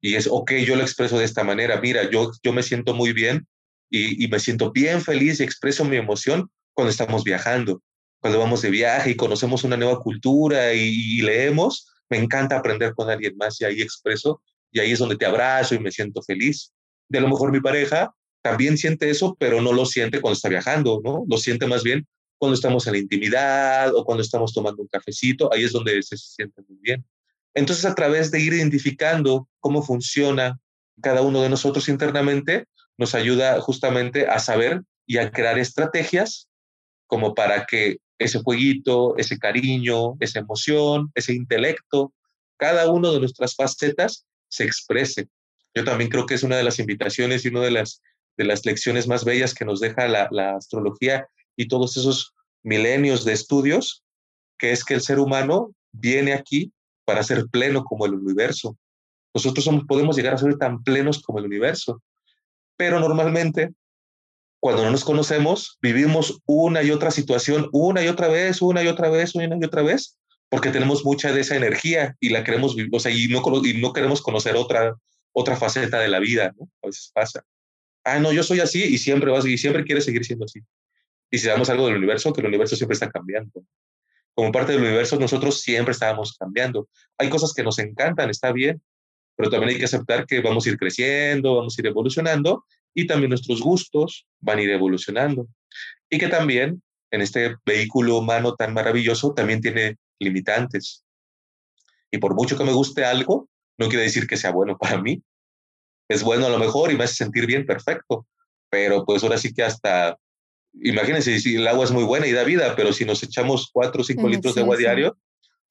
[0.00, 3.12] Y es, ok, yo lo expreso de esta manera, mira, yo, yo me siento muy
[3.12, 3.46] bien
[3.90, 7.82] y, me siento bien feliz y expreso mi emoción cuando estamos viajando,
[8.20, 12.94] cuando vamos de viaje y conocemos una nueva cultura y, y leemos, me encanta aprender
[12.94, 16.22] con alguien más y ahí expreso y ahí es donde te abrazo y me siento
[16.22, 16.72] feliz.
[17.08, 18.12] De a lo mejor mi pareja
[18.46, 21.24] también siente eso, pero no lo siente cuando está viajando, ¿no?
[21.28, 22.06] Lo siente más bien
[22.38, 26.16] cuando estamos en la intimidad o cuando estamos tomando un cafecito, ahí es donde se
[26.16, 27.04] siente muy bien.
[27.54, 30.60] Entonces, a través de ir identificando cómo funciona
[31.02, 36.48] cada uno de nosotros internamente, nos ayuda justamente a saber y a crear estrategias
[37.08, 42.12] como para que ese jueguito, ese cariño, esa emoción, ese intelecto,
[42.58, 45.26] cada uno de nuestras facetas se exprese.
[45.74, 48.02] Yo también creo que es una de las invitaciones y una de las
[48.36, 53.32] de las lecciones más bellas que nos deja la, astrología y todos esos milenios de
[53.32, 54.04] estudios,
[54.58, 56.72] que es que el ser humano viene aquí
[57.04, 58.76] para ser pleno como el universo.
[59.34, 62.02] Nosotros somos, podemos llegar a ser tan plenos como el universo,
[62.76, 63.72] pero normalmente
[64.60, 68.88] cuando no nos conocemos, vivimos una y otra situación, una y otra vez, una y
[68.88, 70.18] otra vez, una y otra vez,
[70.48, 73.92] porque tenemos mucha de esa energía y la queremos o sea, y no, y no
[73.92, 74.96] queremos conocer otra,
[75.32, 76.68] otra faceta de la vida, ¿no?
[76.82, 77.44] A veces pasa
[78.06, 80.60] ah, no, yo soy así y siempre vas y siempre quieres seguir siendo así.
[81.30, 83.64] Y si damos algo del universo, que el universo siempre está cambiando.
[84.32, 86.88] Como parte del universo, nosotros siempre estábamos cambiando.
[87.18, 88.80] Hay cosas que nos encantan, está bien,
[89.34, 92.64] pero también hay que aceptar que vamos a ir creciendo, vamos a ir evolucionando
[92.94, 95.48] y también nuestros gustos van a ir evolucionando.
[96.08, 101.04] Y que también en este vehículo humano tan maravilloso también tiene limitantes.
[102.10, 105.22] Y por mucho que me guste algo, no quiere decir que sea bueno para mí,
[106.08, 108.26] es bueno a lo mejor y me hace sentir bien, perfecto.
[108.70, 110.18] Pero pues ahora sí que hasta,
[110.74, 114.02] imagínense, si el agua es muy buena y da vida, pero si nos echamos cuatro
[114.02, 115.16] o cinco litros de agua diario,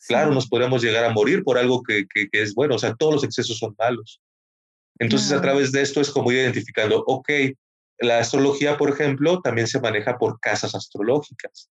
[0.08, 2.76] claro, nos podemos llegar a morir por algo que, que, es bueno.
[2.76, 4.22] O sea, todos los excesos son malos.
[5.00, 7.30] Entonces, a través de esto es como ir identificando, ok,
[8.00, 11.70] la astrología, por ejemplo, también se maneja por casas astrológicas.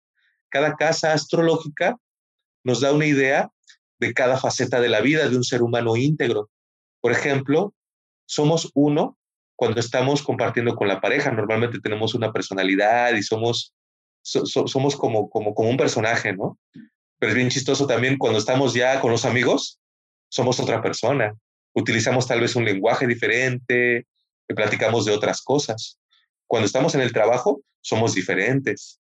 [0.49, 1.97] Cada casa astrológica
[2.63, 3.49] nos da una idea
[3.99, 6.49] de cada faceta de la vida de un ser humano íntegro.
[6.99, 7.73] Por ejemplo,
[8.31, 9.17] somos uno
[9.57, 11.31] cuando estamos compartiendo con la pareja.
[11.31, 13.73] Normalmente tenemos una personalidad y somos,
[14.21, 16.57] somos como, como, como un personaje, ¿no?
[17.19, 19.79] Pero es bien chistoso también cuando estamos ya con los amigos,
[20.29, 21.35] somos otra persona.
[21.73, 24.07] Utilizamos tal vez un lenguaje diferente,
[24.47, 25.99] platicamos de otras cosas.
[26.47, 29.01] Cuando estamos en el trabajo, somos diferentes.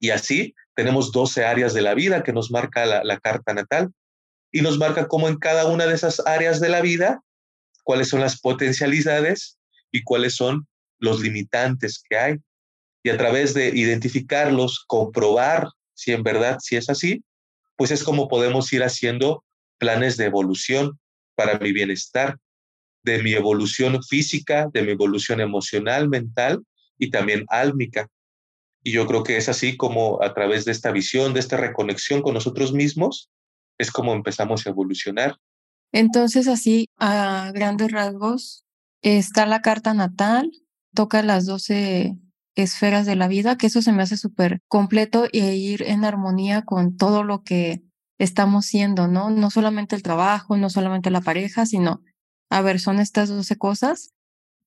[0.00, 3.92] Y así tenemos 12 áreas de la vida que nos marca la, la carta natal
[4.50, 7.22] y nos marca cómo en cada una de esas áreas de la vida,
[7.82, 9.58] cuáles son las potencialidades
[9.90, 10.66] y cuáles son
[10.98, 12.36] los limitantes que hay.
[13.02, 17.24] Y a través de identificarlos, comprobar si en verdad, si es así,
[17.76, 19.44] pues es como podemos ir haciendo
[19.78, 20.98] planes de evolución
[21.34, 22.36] para mi bienestar,
[23.02, 26.62] de mi evolución física, de mi evolución emocional, mental
[26.98, 28.08] y también álmica.
[28.82, 32.22] Y yo creo que es así como a través de esta visión, de esta reconexión
[32.22, 33.30] con nosotros mismos,
[33.78, 35.36] es como empezamos a evolucionar.
[35.92, 38.64] Entonces, así, a grandes rasgos,
[39.02, 40.50] está la carta natal,
[40.94, 42.16] toca las 12
[42.56, 46.62] esferas de la vida, que eso se me hace súper completo e ir en armonía
[46.64, 47.82] con todo lo que
[48.18, 49.30] estamos siendo, ¿no?
[49.30, 52.02] No solamente el trabajo, no solamente la pareja, sino,
[52.50, 54.12] a ver, son estas 12 cosas,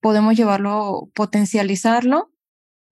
[0.02, 2.32] podemos llevarlo, potencializarlo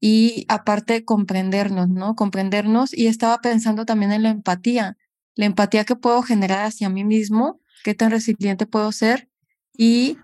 [0.02, 2.16] y aparte comprendernos, ¿no?
[2.16, 4.98] Comprendernos y estaba pensando también en la empatía,
[5.36, 9.30] la empatía que puedo generar hacia mí mismo, qué tan resiliente puedo ser
[9.78, 10.18] y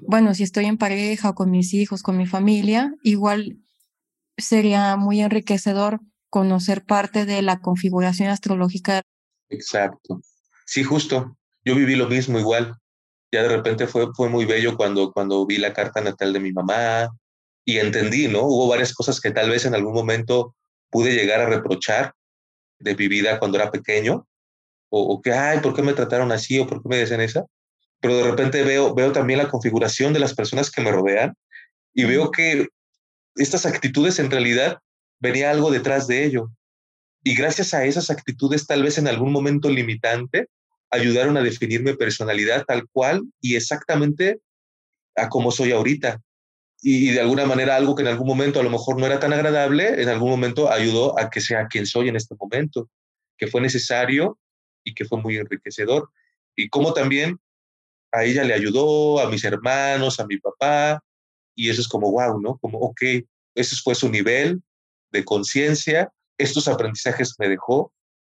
[0.00, 3.58] bueno, si estoy en pareja o con mis hijos, con mi familia, igual
[4.36, 9.02] sería muy enriquecedor conocer parte de la configuración astrológica.
[9.48, 10.20] Exacto.
[10.66, 11.36] Sí, justo.
[11.64, 12.74] Yo viví lo mismo igual.
[13.32, 16.52] Ya de repente fue, fue muy bello cuando, cuando vi la carta natal de mi
[16.52, 17.08] mamá
[17.64, 18.42] y entendí, ¿no?
[18.42, 20.54] Hubo varias cosas que tal vez en algún momento
[20.90, 22.14] pude llegar a reprochar
[22.78, 24.26] de mi vida cuando era pequeño,
[24.96, 27.44] o, que, ay, ¿por qué me trataron así o por qué me decían esa?
[28.00, 31.34] Pero de repente veo, veo también la configuración de las personas que me rodean
[31.92, 32.68] y veo que
[33.34, 34.78] estas actitudes en realidad
[35.18, 36.50] venía algo detrás de ello.
[37.24, 40.48] Y gracias a esas actitudes, tal vez en algún momento limitante,
[40.90, 44.38] ayudaron a definir mi personalidad tal cual y exactamente
[45.16, 46.20] a cómo soy ahorita.
[46.82, 49.32] Y, de alguna manera algo que en algún momento a lo mejor no era tan
[49.32, 52.90] agradable, en algún momento ayudó a que sea quien soy en este momento,
[53.38, 54.38] que fue necesario
[54.84, 56.10] y que fue muy enriquecedor.
[56.56, 57.38] Y como también
[58.12, 61.02] a ella le ayudó, a mis hermanos, a mi papá,
[61.56, 62.58] y eso es como, wow, ¿no?
[62.58, 63.00] Como, ok,
[63.54, 64.62] ese fue su nivel
[65.10, 67.92] de conciencia, estos aprendizajes me dejó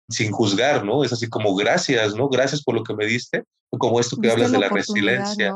[0.09, 1.03] sin juzgar, ¿no?
[1.03, 2.29] Es así como, gracias, ¿no?
[2.29, 5.53] Gracias por lo que me diste, como esto que hablas de la resiliencia.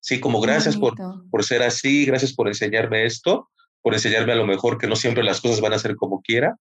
[0.00, 0.94] Sí, como gracias por,
[1.30, 3.50] por ser así, gracias por enseñarme esto,
[3.82, 6.56] por enseñarme a lo mejor que no siempre las cosas van a ser como quiera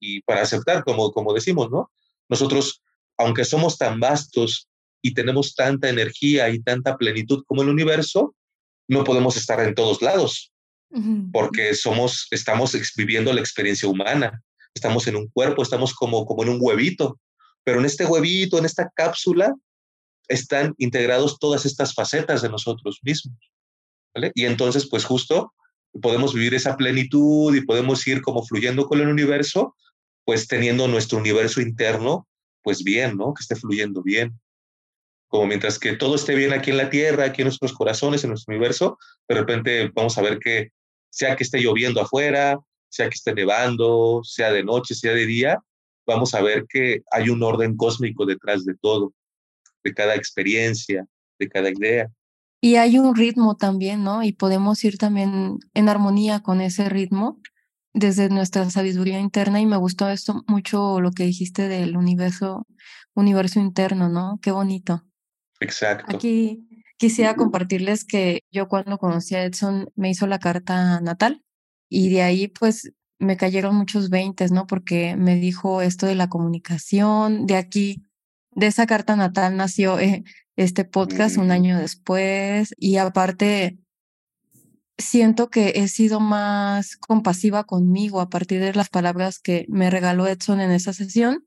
[0.00, 1.90] y para aceptar, como, como decimos, ¿no?
[2.28, 2.82] Nosotros,
[3.18, 4.68] aunque somos tan vastos
[5.02, 8.34] y tenemos tanta energía y tanta plenitud como el universo,
[8.88, 10.52] no podemos estar en todos lados,
[11.32, 14.42] porque somos, estamos viviendo la experiencia humana,
[14.74, 17.18] estamos en un cuerpo, estamos como, como en un huevito,
[17.64, 19.54] pero en este huevito, en esta cápsula,
[20.28, 23.36] están integrados todas estas facetas de nosotros mismos.
[24.14, 24.32] ¿vale?
[24.34, 25.52] Y entonces, pues justo
[26.00, 29.74] podemos vivir esa plenitud y podemos ir como fluyendo con el universo,
[30.24, 32.26] pues teniendo nuestro universo interno,
[32.66, 33.32] pues bien, ¿no?
[33.32, 34.36] Que esté fluyendo bien
[35.28, 38.30] como mientras que todo esté bien aquí en la Tierra, aquí en nuestros corazones, en
[38.30, 38.98] nuestro universo,
[39.28, 40.70] de repente vamos a ver que
[41.10, 45.62] sea que esté lloviendo afuera, sea que esté nevando, sea de noche, sea de día,
[46.06, 49.12] vamos a ver que hay un orden cósmico detrás de todo,
[49.84, 51.06] de cada experiencia,
[51.38, 52.08] de cada idea.
[52.60, 54.24] Y hay un ritmo también, ¿no?
[54.24, 57.40] Y podemos ir también en armonía con ese ritmo
[57.96, 62.66] desde nuestra sabiduría interna y me gustó esto mucho lo que dijiste del universo,
[63.14, 64.38] universo interno, ¿no?
[64.42, 65.02] Qué bonito.
[65.60, 66.14] Exacto.
[66.14, 71.42] Aquí quisiera compartirles que yo cuando conocí a Edson me hizo la carta natal
[71.88, 74.66] y de ahí pues me cayeron muchos veintes, ¿no?
[74.66, 78.02] Porque me dijo esto de la comunicación, de aquí,
[78.50, 80.22] de esa carta natal nació eh,
[80.56, 83.78] este podcast un año después y aparte
[84.98, 90.26] siento que he sido más compasiva conmigo a partir de las palabras que me regaló
[90.26, 91.44] Edson en esa sesión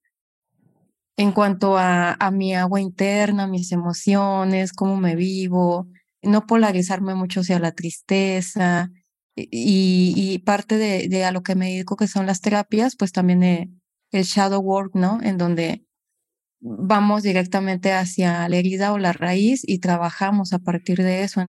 [1.19, 5.89] en cuanto a, mi agua interna, mis emociones, cómo me vivo,
[6.21, 8.89] no polarizarme mucho hacia la tristeza
[9.35, 13.43] y, parte de, de, a lo que me dedico que son las terapias, pues también
[13.43, 13.69] eh,
[14.11, 15.19] el shadow work, ¿no?
[15.21, 15.83] En donde
[16.61, 21.45] vamos directamente hacia la herida o la raíz y trabajamos a partir de eso.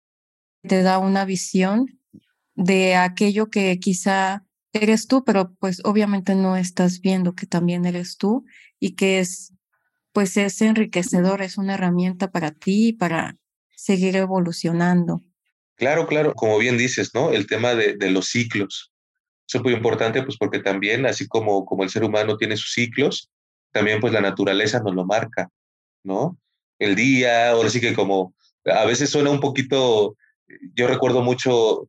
[0.68, 2.00] Te da una visión
[2.56, 8.18] de aquello que quizá eres tú, pero pues obviamente no estás viendo que también eres
[8.18, 8.46] tú
[8.80, 9.54] y que es
[10.12, 13.38] pues es enriquecedor, es una herramienta para ti, para
[13.76, 15.22] seguir evolucionando.
[15.76, 17.32] Claro, claro, como bien dices, ¿no?
[17.32, 18.92] El tema de, de los ciclos.
[19.48, 22.74] Eso es muy importante, pues porque también, así como, como el ser humano tiene sus
[22.74, 23.30] ciclos,
[23.72, 25.50] también pues la naturaleza nos lo marca,
[26.04, 26.40] ¿no?
[26.80, 28.34] El día, ahora sí que como,
[28.66, 30.18] a veces suena un poquito,
[30.76, 31.88] yo recuerdo mucho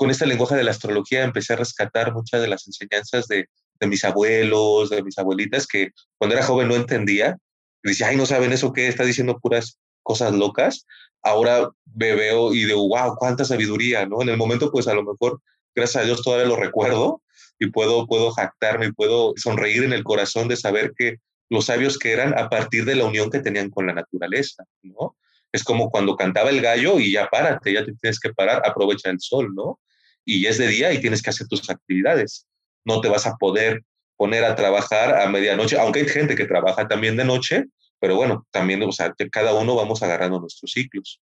[0.00, 3.46] con este lenguaje de la astrología empecé a rescatar muchas de las enseñanzas de,
[3.86, 7.36] mis abuelos, de mis abuelitas, que cuando era joven no entendía.
[7.82, 10.86] Y decía, ay, no saben eso qué, está diciendo puras cosas locas.
[11.22, 14.22] Ahora me veo y digo, wow, cuánta sabiduría, ¿no?
[14.22, 15.40] En el momento, pues a lo mejor,
[15.74, 17.22] gracias a Dios, todavía lo recuerdo
[17.58, 21.16] y puedo, puedo jactarme y puedo sonreír en el corazón de saber que
[21.50, 25.14] los sabios que eran a partir de la unión que tenían con la naturaleza, ¿no?
[25.52, 29.10] Es como cuando cantaba el gallo y ya párate, ya te tienes que parar, aprovecha
[29.10, 29.80] el sol, ¿no?
[30.24, 32.46] Y es de día y tienes que hacer tus actividades.
[32.84, 33.82] No te vas a poder
[34.16, 37.64] poner a trabajar a medianoche, aunque hay gente que trabaja también de noche,
[37.98, 41.20] pero bueno, también, o sea, cada uno vamos agarrando nuestros ciclos.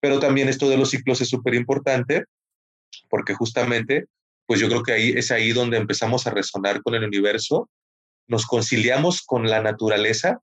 [0.00, 2.24] Pero también esto de los ciclos es súper importante
[3.08, 4.06] porque justamente,
[4.46, 7.70] pues yo creo que ahí es ahí donde empezamos a resonar con el universo,
[8.28, 10.40] nos conciliamos con la naturaleza,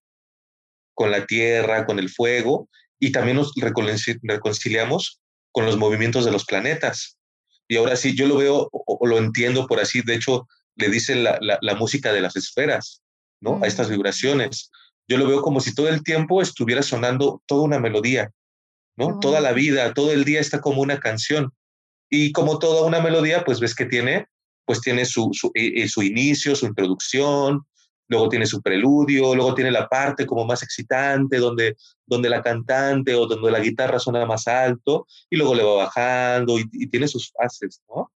[0.93, 2.69] con la tierra, con el fuego,
[3.05, 5.19] y también nos reconciliamos
[5.51, 7.17] con los movimientos de los planetas.
[7.67, 11.15] Y ahora sí, yo lo veo o, lo entiendo por así, de hecho, le dice
[11.15, 13.01] la, la, música de las esferas,
[13.41, 13.59] ¿no?
[13.61, 14.71] A estas vibraciones.
[15.05, 18.31] Yo lo veo como si todo el tiempo estuviera sonando toda una melodía,
[18.95, 19.19] ¿no?
[19.19, 21.51] Toda la vida, todo el día está como una canción.
[22.09, 24.27] Y como toda una melodía, pues ves que tiene,
[24.65, 27.65] pues tiene su, su, eh, eh, su inicio, su introducción,
[28.07, 33.15] luego tiene su preludio, luego tiene la parte como más excitante, donde, donde la cantante
[33.15, 37.31] o donde la guitarra suena más alto, y luego le va bajando y, tiene sus
[37.31, 38.11] fases, ¿no?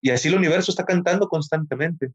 [0.00, 2.12] Y así el universo está cantando constantemente.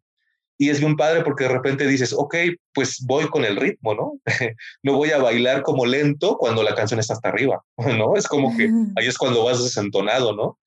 [0.60, 2.36] Y es bien padre porque de repente dices, ok,
[2.74, 4.20] pues voy con el ritmo, ¿no?
[4.84, 8.16] no voy a bailar como lento cuando la canción está hasta arriba, ¿no?
[8.16, 10.58] Es como que ahí es cuando vas desentonado, ¿no?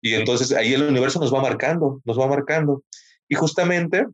[0.00, 2.82] Y entonces ahí el universo nos va marcando, nos va marcando.
[3.28, 4.06] Y justamente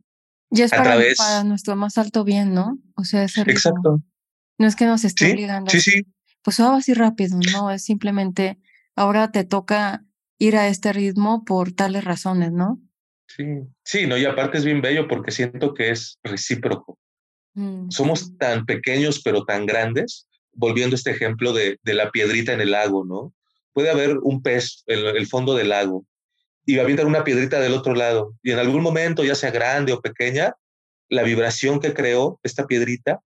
[0.51, 2.79] y es para, para, nuestro más alto bien, ¿no?
[2.95, 3.53] O sea, ese ritmo.
[3.53, 4.01] Exacto.
[4.57, 5.31] No es que nos esté ¿Sí?
[5.31, 5.71] obligando.
[5.71, 6.01] Sí, sí.
[6.41, 8.57] Pues va así rápido, no, es simplemente
[8.95, 10.03] ahora te toca
[10.37, 12.79] ir a este ritmo por tales razones, ¿no?
[13.27, 13.43] Sí,
[13.83, 16.97] sí, no, y aparte es bien bello porque siento que es recíproco.
[17.53, 22.53] Mm, Somos tan pequeños pero tan grandes, volviendo a este ejemplo de, de, la piedrita
[22.53, 23.33] en el lago, ¿no?
[23.73, 26.05] Puede haber un pez en el fondo del lago
[26.69, 28.35] y va a aventar una piedrita del otro lado.
[28.43, 30.53] Y en algún momento, ya sea grande o pequeña,
[31.09, 33.21] la vibración que creó esta piedrita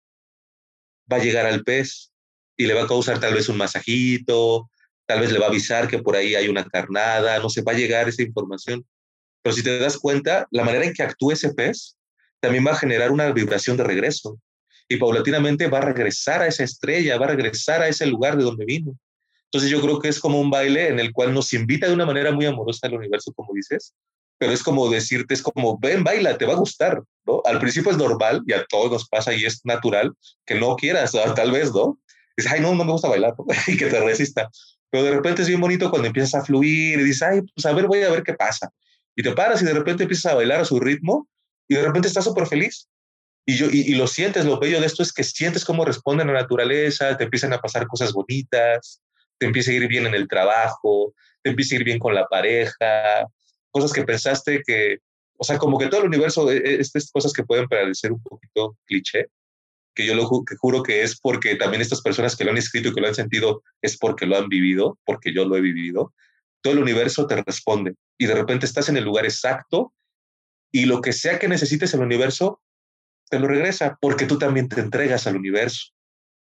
[1.09, 2.11] va a llegar al pez
[2.57, 4.69] y le va a causar tal vez un masajito,
[5.05, 7.71] tal vez le va a avisar que por ahí hay una carnada, no se va
[7.71, 8.85] a llegar esa información.
[9.41, 11.95] Pero si te das cuenta, la manera en que actúa ese pez
[12.41, 14.37] también va a generar una vibración de regreso.
[14.89, 18.43] Y paulatinamente va a regresar a esa estrella, va a regresar a ese lugar de
[18.43, 18.97] donde vino.
[19.51, 22.05] Entonces yo creo que es como un baile en el cual nos invita de una
[22.05, 23.95] manera muy amorosa al universo, como dices,
[24.37, 27.41] pero es como decirte, es como, ven, baila, te va a gustar, ¿no?
[27.45, 30.13] Al principio es normal y a todos nos pasa y es natural
[30.45, 31.99] que no quieras, tal vez, ¿no?
[32.37, 33.33] Dices, ay, no, no me gusta bailar,
[33.67, 34.49] y que te resista.
[34.91, 37.73] Pero de repente es bien bonito cuando empiezas a fluir y dices, ay, pues a
[37.73, 38.71] ver, voy a ver qué pasa.
[39.15, 41.27] Y te paras y de repente empiezas a bailar a su ritmo
[41.67, 42.87] y de repente estás súper feliz.
[43.45, 46.23] Y, yo, y, y, lo sientes, lo bello de esto es que sientes cómo responde
[46.23, 49.01] la naturaleza, te empiezan a pasar cosas bonitas,
[49.39, 52.27] te empieza a ir bien en el trabajo, te empieza a ir bien con la
[52.27, 53.27] pareja,
[53.71, 54.99] cosas que pensaste que,
[55.37, 58.21] o sea, como que todo el universo, e, e, estas cosas que pueden parecer un
[58.21, 59.27] poquito cliché,
[59.95, 62.89] que yo lo que juro que es porque también estas personas que lo han escrito
[62.89, 66.13] y que lo han sentido es porque lo han vivido, porque yo lo he vivido,
[66.61, 69.93] todo el universo te responde y de repente estás en el lugar exacto
[70.71, 72.61] y lo que sea que necesites el universo
[73.29, 75.93] te lo regresa porque tú también te entregas al universo.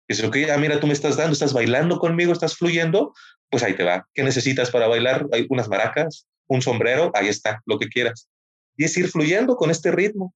[0.10, 3.13] Dice, ok, ah, mira, tú me estás dando, estás bailando conmigo, estás fluyendo,
[3.50, 4.08] pues ahí te va.
[4.15, 5.28] ¿Qué necesitas para bailar?
[5.32, 8.28] Hay unas maracas, un sombrero, ahí está, lo que quieras.
[8.76, 10.34] Y es ir fluyendo con este ritmo.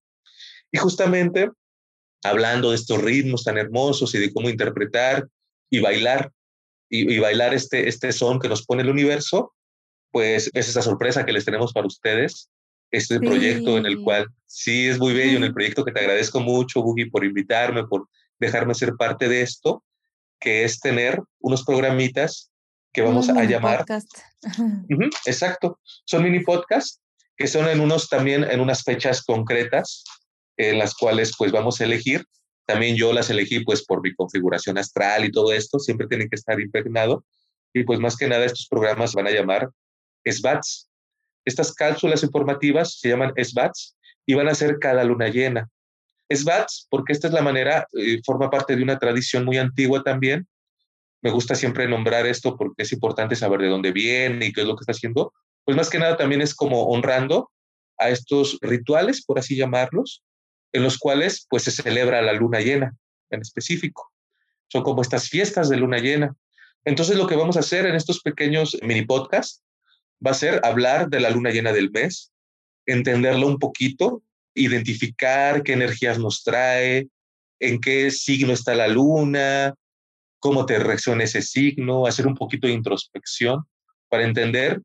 [0.72, 1.50] Y justamente
[2.24, 5.28] hablando de estos ritmos tan hermosos y de cómo interpretar
[5.72, 6.32] y bailar,
[6.88, 9.56] y, bailar este, este son que nos pone el universo,
[10.12, 12.50] pues es esa sorpresa que les tenemos para ustedes,
[12.92, 16.40] este proyecto en el cual sí es muy bello, en el proyecto que te agradezco
[16.40, 18.08] mucho, Boogie, por invitarme, por
[18.40, 19.84] dejarme ser parte de esto,
[20.40, 22.52] que es tener unos programitas
[22.92, 23.86] que vamos a llamar.
[25.26, 27.04] exacto, son mini podcasts
[27.36, 30.04] que son en unos también en unas fechas concretas
[30.58, 32.26] en las cuales pues vamos a elegir.
[32.66, 36.36] También yo las elegí pues por mi configuración astral y todo esto, siempre tiene que
[36.36, 37.26] estar impregnado.
[37.74, 39.70] Y pues más que nada estos programas van a llamar
[40.26, 40.90] SBATs.
[41.46, 45.70] Estas cápsulas informativas se llaman SBATs y van a ser cada luna llena.
[46.30, 50.48] SBATs, porque esta es la manera, eh, forma parte de una tradición muy antigua también.
[51.22, 54.68] Me gusta siempre nombrar esto porque es importante saber de dónde viene y qué es
[54.68, 55.34] lo que está haciendo.
[55.64, 57.52] Pues más que nada también es como honrando
[57.98, 60.24] a estos rituales, por así llamarlos,
[60.74, 62.96] en los cuales pues se celebra la luna llena
[63.30, 64.12] en específico.
[64.68, 66.36] Son como estas fiestas de luna llena.
[66.86, 69.64] Entonces lo que vamos a hacer en estos pequeños mini podcasts
[70.26, 72.32] va a ser hablar de la luna llena del mes,
[72.86, 74.24] entenderla un poquito,
[74.56, 77.08] identificar qué energías nos trae,
[77.60, 79.74] en qué signo está la luna,
[80.40, 83.64] cómo te reacciona ese signo, hacer un poquito de introspección
[84.10, 84.82] para entender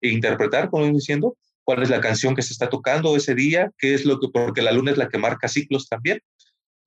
[0.00, 3.70] e interpretar, como estoy diciendo, cuál es la canción que se está tocando ese día,
[3.78, 6.20] qué es lo que, porque la luna es la que marca ciclos también.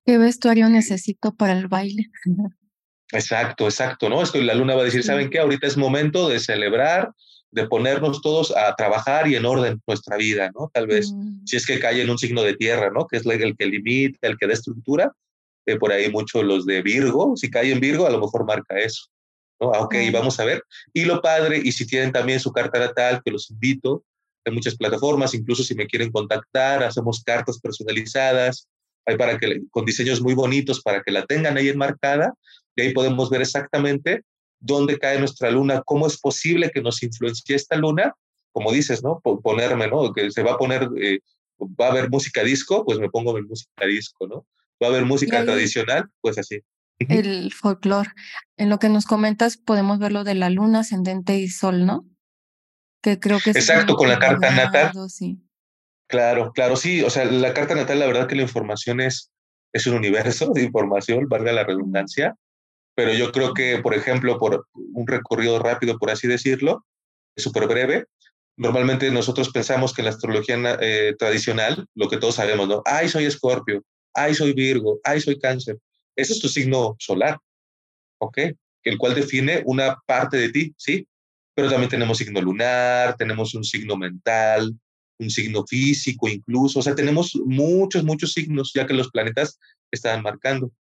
[0.04, 2.10] ¿Qué vestuario necesito para el baile?
[3.12, 4.22] Exacto, exacto, ¿no?
[4.22, 5.38] Esto la luna va a decir, ¿saben qué?
[5.38, 7.12] Ahorita es momento de celebrar,
[7.50, 10.70] de ponernos todos a trabajar y en orden nuestra vida, ¿no?
[10.72, 11.46] Tal vez, mm.
[11.46, 13.06] si es que cae en un signo de tierra, ¿no?
[13.06, 15.12] Que es el que limita, el que da estructura,
[15.66, 18.78] eh, por ahí muchos los de Virgo, si cae en Virgo, a lo mejor marca
[18.78, 19.06] eso,
[19.60, 19.72] ¿no?
[19.72, 20.62] Ah, ok, vamos a ver.
[20.92, 24.04] Y lo padre, y si tienen también su carta natal, que los invito,
[24.44, 28.68] hay muchas plataformas, incluso si me quieren contactar, hacemos cartas personalizadas,
[29.06, 32.34] hay para que, con diseños muy bonitos para que la tengan ahí enmarcada,
[32.76, 34.22] y ahí podemos ver exactamente
[34.60, 38.14] dónde cae nuestra luna, cómo es posible que nos influencie esta luna,
[38.52, 39.20] como dices, ¿no?
[39.20, 40.12] Ponerme, ¿no?
[40.12, 41.20] Que se va a poner, eh,
[41.60, 44.46] va a haber música disco, pues me pongo mi música disco, ¿no?
[44.82, 46.60] Va a haber música tradicional, pues así.
[46.98, 48.10] El folclore.
[48.56, 52.06] En lo que nos comentas, podemos ver lo de la luna, ascendente y sol, ¿no?
[53.02, 54.92] Que creo que es Exacto, con la carta natal.
[55.10, 55.38] Sí.
[56.06, 57.02] Claro, claro, sí.
[57.02, 59.30] O sea, la carta natal, la verdad que la información es,
[59.72, 62.36] es un universo de información, valga la redundancia
[62.94, 66.84] pero yo creo que, por ejemplo, por un recorrido rápido, por así decirlo,
[67.36, 68.06] súper breve,
[68.56, 72.82] normalmente nosotros pensamos que en la astrología eh, tradicional, lo que todos sabemos, ¿no?
[72.84, 73.82] Ay, soy escorpio,
[74.14, 75.78] ay, soy virgo, ay, soy cáncer.
[76.16, 77.38] Ese es tu signo solar,
[78.18, 78.38] ¿ok?
[78.84, 81.08] El cual define una parte de ti, ¿sí?
[81.54, 84.72] Pero también tenemos signo lunar, tenemos un signo mental,
[85.18, 89.58] un signo físico incluso, o sea, tenemos muchos, muchos signos ya que los planetas
[89.90, 90.72] están marcando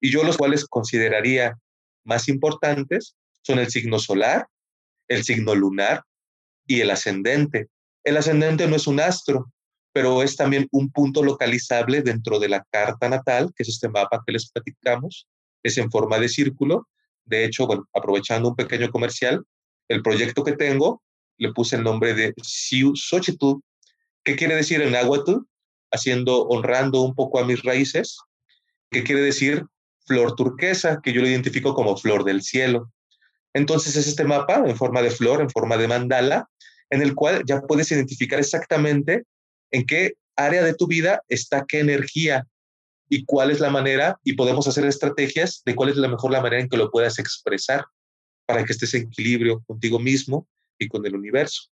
[0.00, 1.58] y yo los cuales consideraría
[2.04, 4.46] más importantes son el signo solar,
[5.08, 6.04] el signo lunar
[6.66, 7.68] y el ascendente.
[8.04, 9.52] El ascendente no es un astro,
[9.92, 14.22] pero es también un punto localizable dentro de la carta natal, que es este mapa
[14.24, 15.26] que les platicamos,
[15.62, 16.88] es en forma de círculo.
[17.24, 19.44] De hecho, bueno, aprovechando un pequeño comercial,
[19.88, 21.02] el proyecto que tengo
[21.36, 23.60] le puse el nombre de Siu Xochitl.
[24.22, 25.38] ¿Qué quiere decir en náhuatl?
[25.90, 28.18] Haciendo, honrando un poco a mis raíces.
[28.90, 29.64] ¿Qué quiere decir?
[30.10, 32.92] Flor turquesa, que yo lo identifico como flor del cielo.
[33.54, 36.50] Entonces es este mapa en forma de flor, en forma de mandala,
[36.90, 39.22] en el cual ya puedes identificar exactamente
[39.70, 42.48] en qué área de tu vida está qué energía
[43.08, 46.40] y cuál es la manera, y podemos hacer estrategias de cuál es la mejor la
[46.40, 47.84] manera en que lo puedas expresar
[48.46, 51.70] para que estés en equilibrio contigo mismo y con el universo.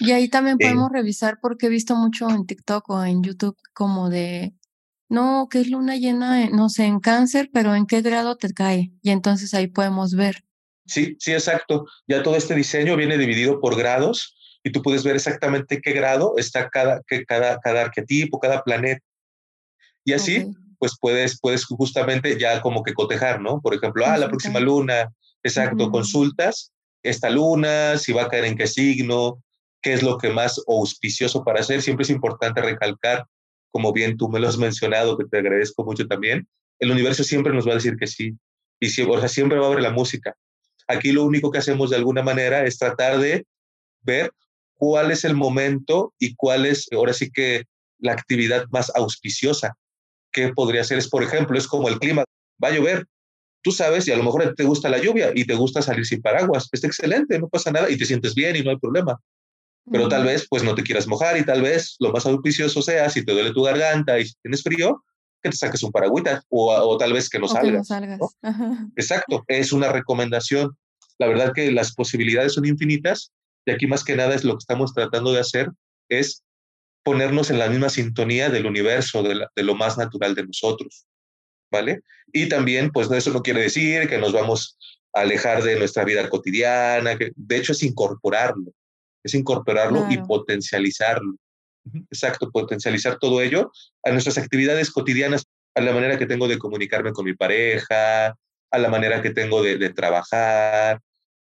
[0.00, 3.56] Y ahí también eh, podemos revisar porque he visto mucho en TikTok o en YouTube
[3.72, 4.54] como de
[5.10, 8.92] no, que es luna llena, no sé, en cáncer, pero en qué grado te cae.
[9.02, 10.44] Y entonces ahí podemos ver.
[10.86, 11.86] Sí, sí, exacto.
[12.06, 16.34] Ya todo este diseño viene dividido por grados y tú puedes ver exactamente qué grado
[16.38, 19.04] está cada, cada, cada arquetipo, cada planeta.
[20.04, 23.60] Y así, pues puedes, puedes justamente ya como que cotejar, ¿no?
[23.60, 28.56] Por ejemplo, ah, la próxima luna, exacto, consultas esta luna, si va a caer en
[28.56, 29.42] qué signo,
[29.82, 31.82] qué es lo que más auspicioso para hacer.
[31.82, 33.26] Siempre es importante recalcar
[33.70, 36.48] como bien tú me lo has mencionado, que te agradezco mucho también,
[36.78, 38.36] el universo siempre nos va a decir que sí.
[38.80, 40.34] Y siempre, o sea, siempre va a haber la música.
[40.88, 43.46] Aquí lo único que hacemos de alguna manera es tratar de
[44.02, 44.32] ver
[44.74, 47.64] cuál es el momento y cuál es, ahora sí que,
[48.02, 49.76] la actividad más auspiciosa.
[50.32, 50.96] ¿Qué podría ser?
[50.96, 52.24] Es, por ejemplo, es como el clima.
[52.62, 53.06] Va a llover.
[53.62, 56.22] Tú sabes, y a lo mejor te gusta la lluvia y te gusta salir sin
[56.22, 56.66] paraguas.
[56.72, 59.20] Está excelente, no pasa nada y te sientes bien y no hay problema
[59.90, 63.10] pero tal vez pues no te quieras mojar y tal vez lo más auspicioso sea
[63.10, 65.04] si te duele tu garganta y si tienes frío,
[65.42, 67.88] que te saques un paragüita o, o tal vez que no salgas.
[68.96, 70.76] Exacto, es una recomendación.
[71.18, 73.32] La verdad que las posibilidades son infinitas
[73.64, 75.70] y aquí más que nada es lo que estamos tratando de hacer
[76.08, 76.44] es
[77.02, 81.06] ponernos en la misma sintonía del universo, de, de lo más natural de nosotros,
[81.70, 82.02] ¿vale?
[82.32, 84.78] Y también, pues eso no quiere decir que nos vamos
[85.14, 88.72] a alejar de nuestra vida cotidiana, que de hecho es incorporarlo
[89.22, 91.34] es incorporarlo y potencializarlo.
[92.10, 93.72] Exacto, potencializar todo ello
[94.04, 98.36] a nuestras actividades cotidianas, a la manera que tengo de comunicarme con mi pareja,
[98.70, 101.00] a la manera que tengo de, trabajar,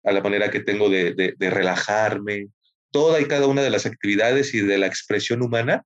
[0.04, 2.48] a la manera que tengo de, relajarme.
[2.92, 5.84] Toda y cada una de las actividades y de la expresión humana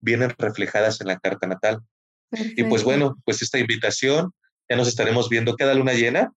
[0.00, 1.80] vienen reflejadas en la carta natal.
[2.32, 4.32] Y pues bueno, pues esta invitación,
[4.68, 6.32] ya nos estaremos viendo cada luna llena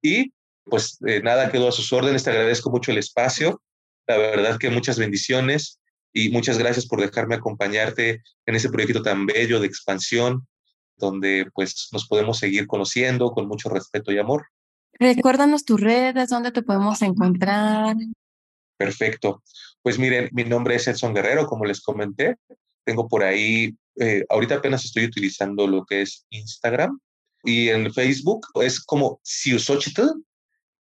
[0.00, 0.32] y
[0.64, 3.60] pues eh, nada, quedó a sus órdenes, te agradezco mucho el espacio
[4.10, 5.78] la verdad que muchas bendiciones
[6.12, 10.48] y muchas gracias por dejarme acompañarte en ese proyecto tan bello de expansión,
[10.96, 14.46] donde pues nos podemos seguir conociendo con mucho respeto y amor.
[14.98, 17.94] Recuérdanos tus redes, dónde te podemos encontrar.
[18.76, 19.44] Perfecto.
[19.80, 22.36] Pues miren, mi nombre es Edson Guerrero, como les comenté.
[22.84, 26.98] Tengo por ahí, eh, ahorita apenas estoy utilizando lo que es Instagram
[27.44, 30.24] y en Facebook es como Siusochitl.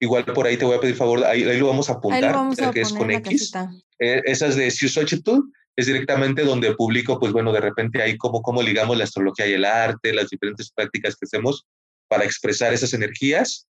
[0.00, 2.92] Igual por ahí te voy a pedir favor, ahí, lo vamos a apuntar, que es
[2.92, 3.52] con X.
[3.98, 5.40] Eh, esas de Siusochitl
[5.74, 9.54] es directamente donde publico, pues bueno, de repente ahí como cómo ligamos la astrología y
[9.54, 11.66] el arte, las diferentes prácticas que hacemos
[12.08, 13.66] para expresar esas energías.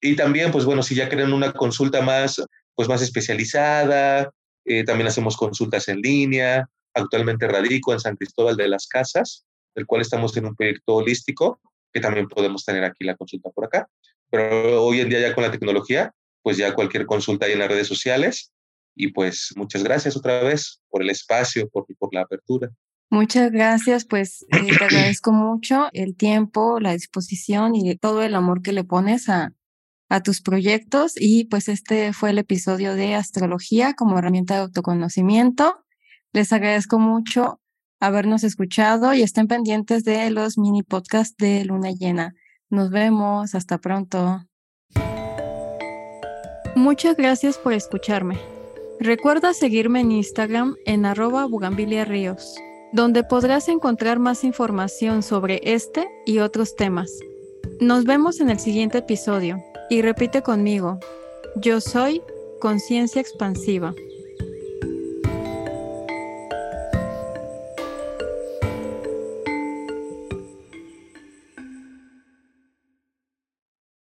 [0.00, 2.42] Y también, pues bueno, si ya quieren una consulta más,
[2.74, 4.30] pues más especializada,
[4.64, 6.68] eh, también hacemos consultas en línea.
[6.94, 9.44] Actualmente radico en San Cristóbal de las Casas,
[9.74, 11.60] del cual estamos en un proyecto holístico,
[11.92, 13.88] que también podemos tener aquí la consulta por acá.
[14.34, 16.12] Pero hoy en día ya con la tecnología,
[16.42, 18.52] pues ya cualquier consulta hay en las redes sociales.
[18.96, 22.68] Y pues muchas gracias otra vez por el espacio, por, por la apertura.
[23.10, 28.60] Muchas gracias, pues eh, te agradezco mucho el tiempo, la disposición y todo el amor
[28.60, 29.52] que le pones a,
[30.08, 35.84] a tus proyectos y pues este fue el episodio de astrología como herramienta de autoconocimiento.
[36.32, 37.60] Les agradezco mucho
[38.00, 42.34] habernos escuchado y estén pendientes de los mini podcasts de Luna Llena.
[42.74, 44.44] Nos vemos, hasta pronto.
[46.74, 48.36] Muchas gracias por escucharme.
[48.98, 51.46] Recuerda seguirme en Instagram en arroba
[52.04, 52.56] Ríos,
[52.92, 57.12] donde podrás encontrar más información sobre este y otros temas.
[57.78, 59.62] Nos vemos en el siguiente episodio.
[59.88, 60.98] Y repite conmigo,
[61.54, 62.22] yo soy
[62.60, 63.94] conciencia expansiva.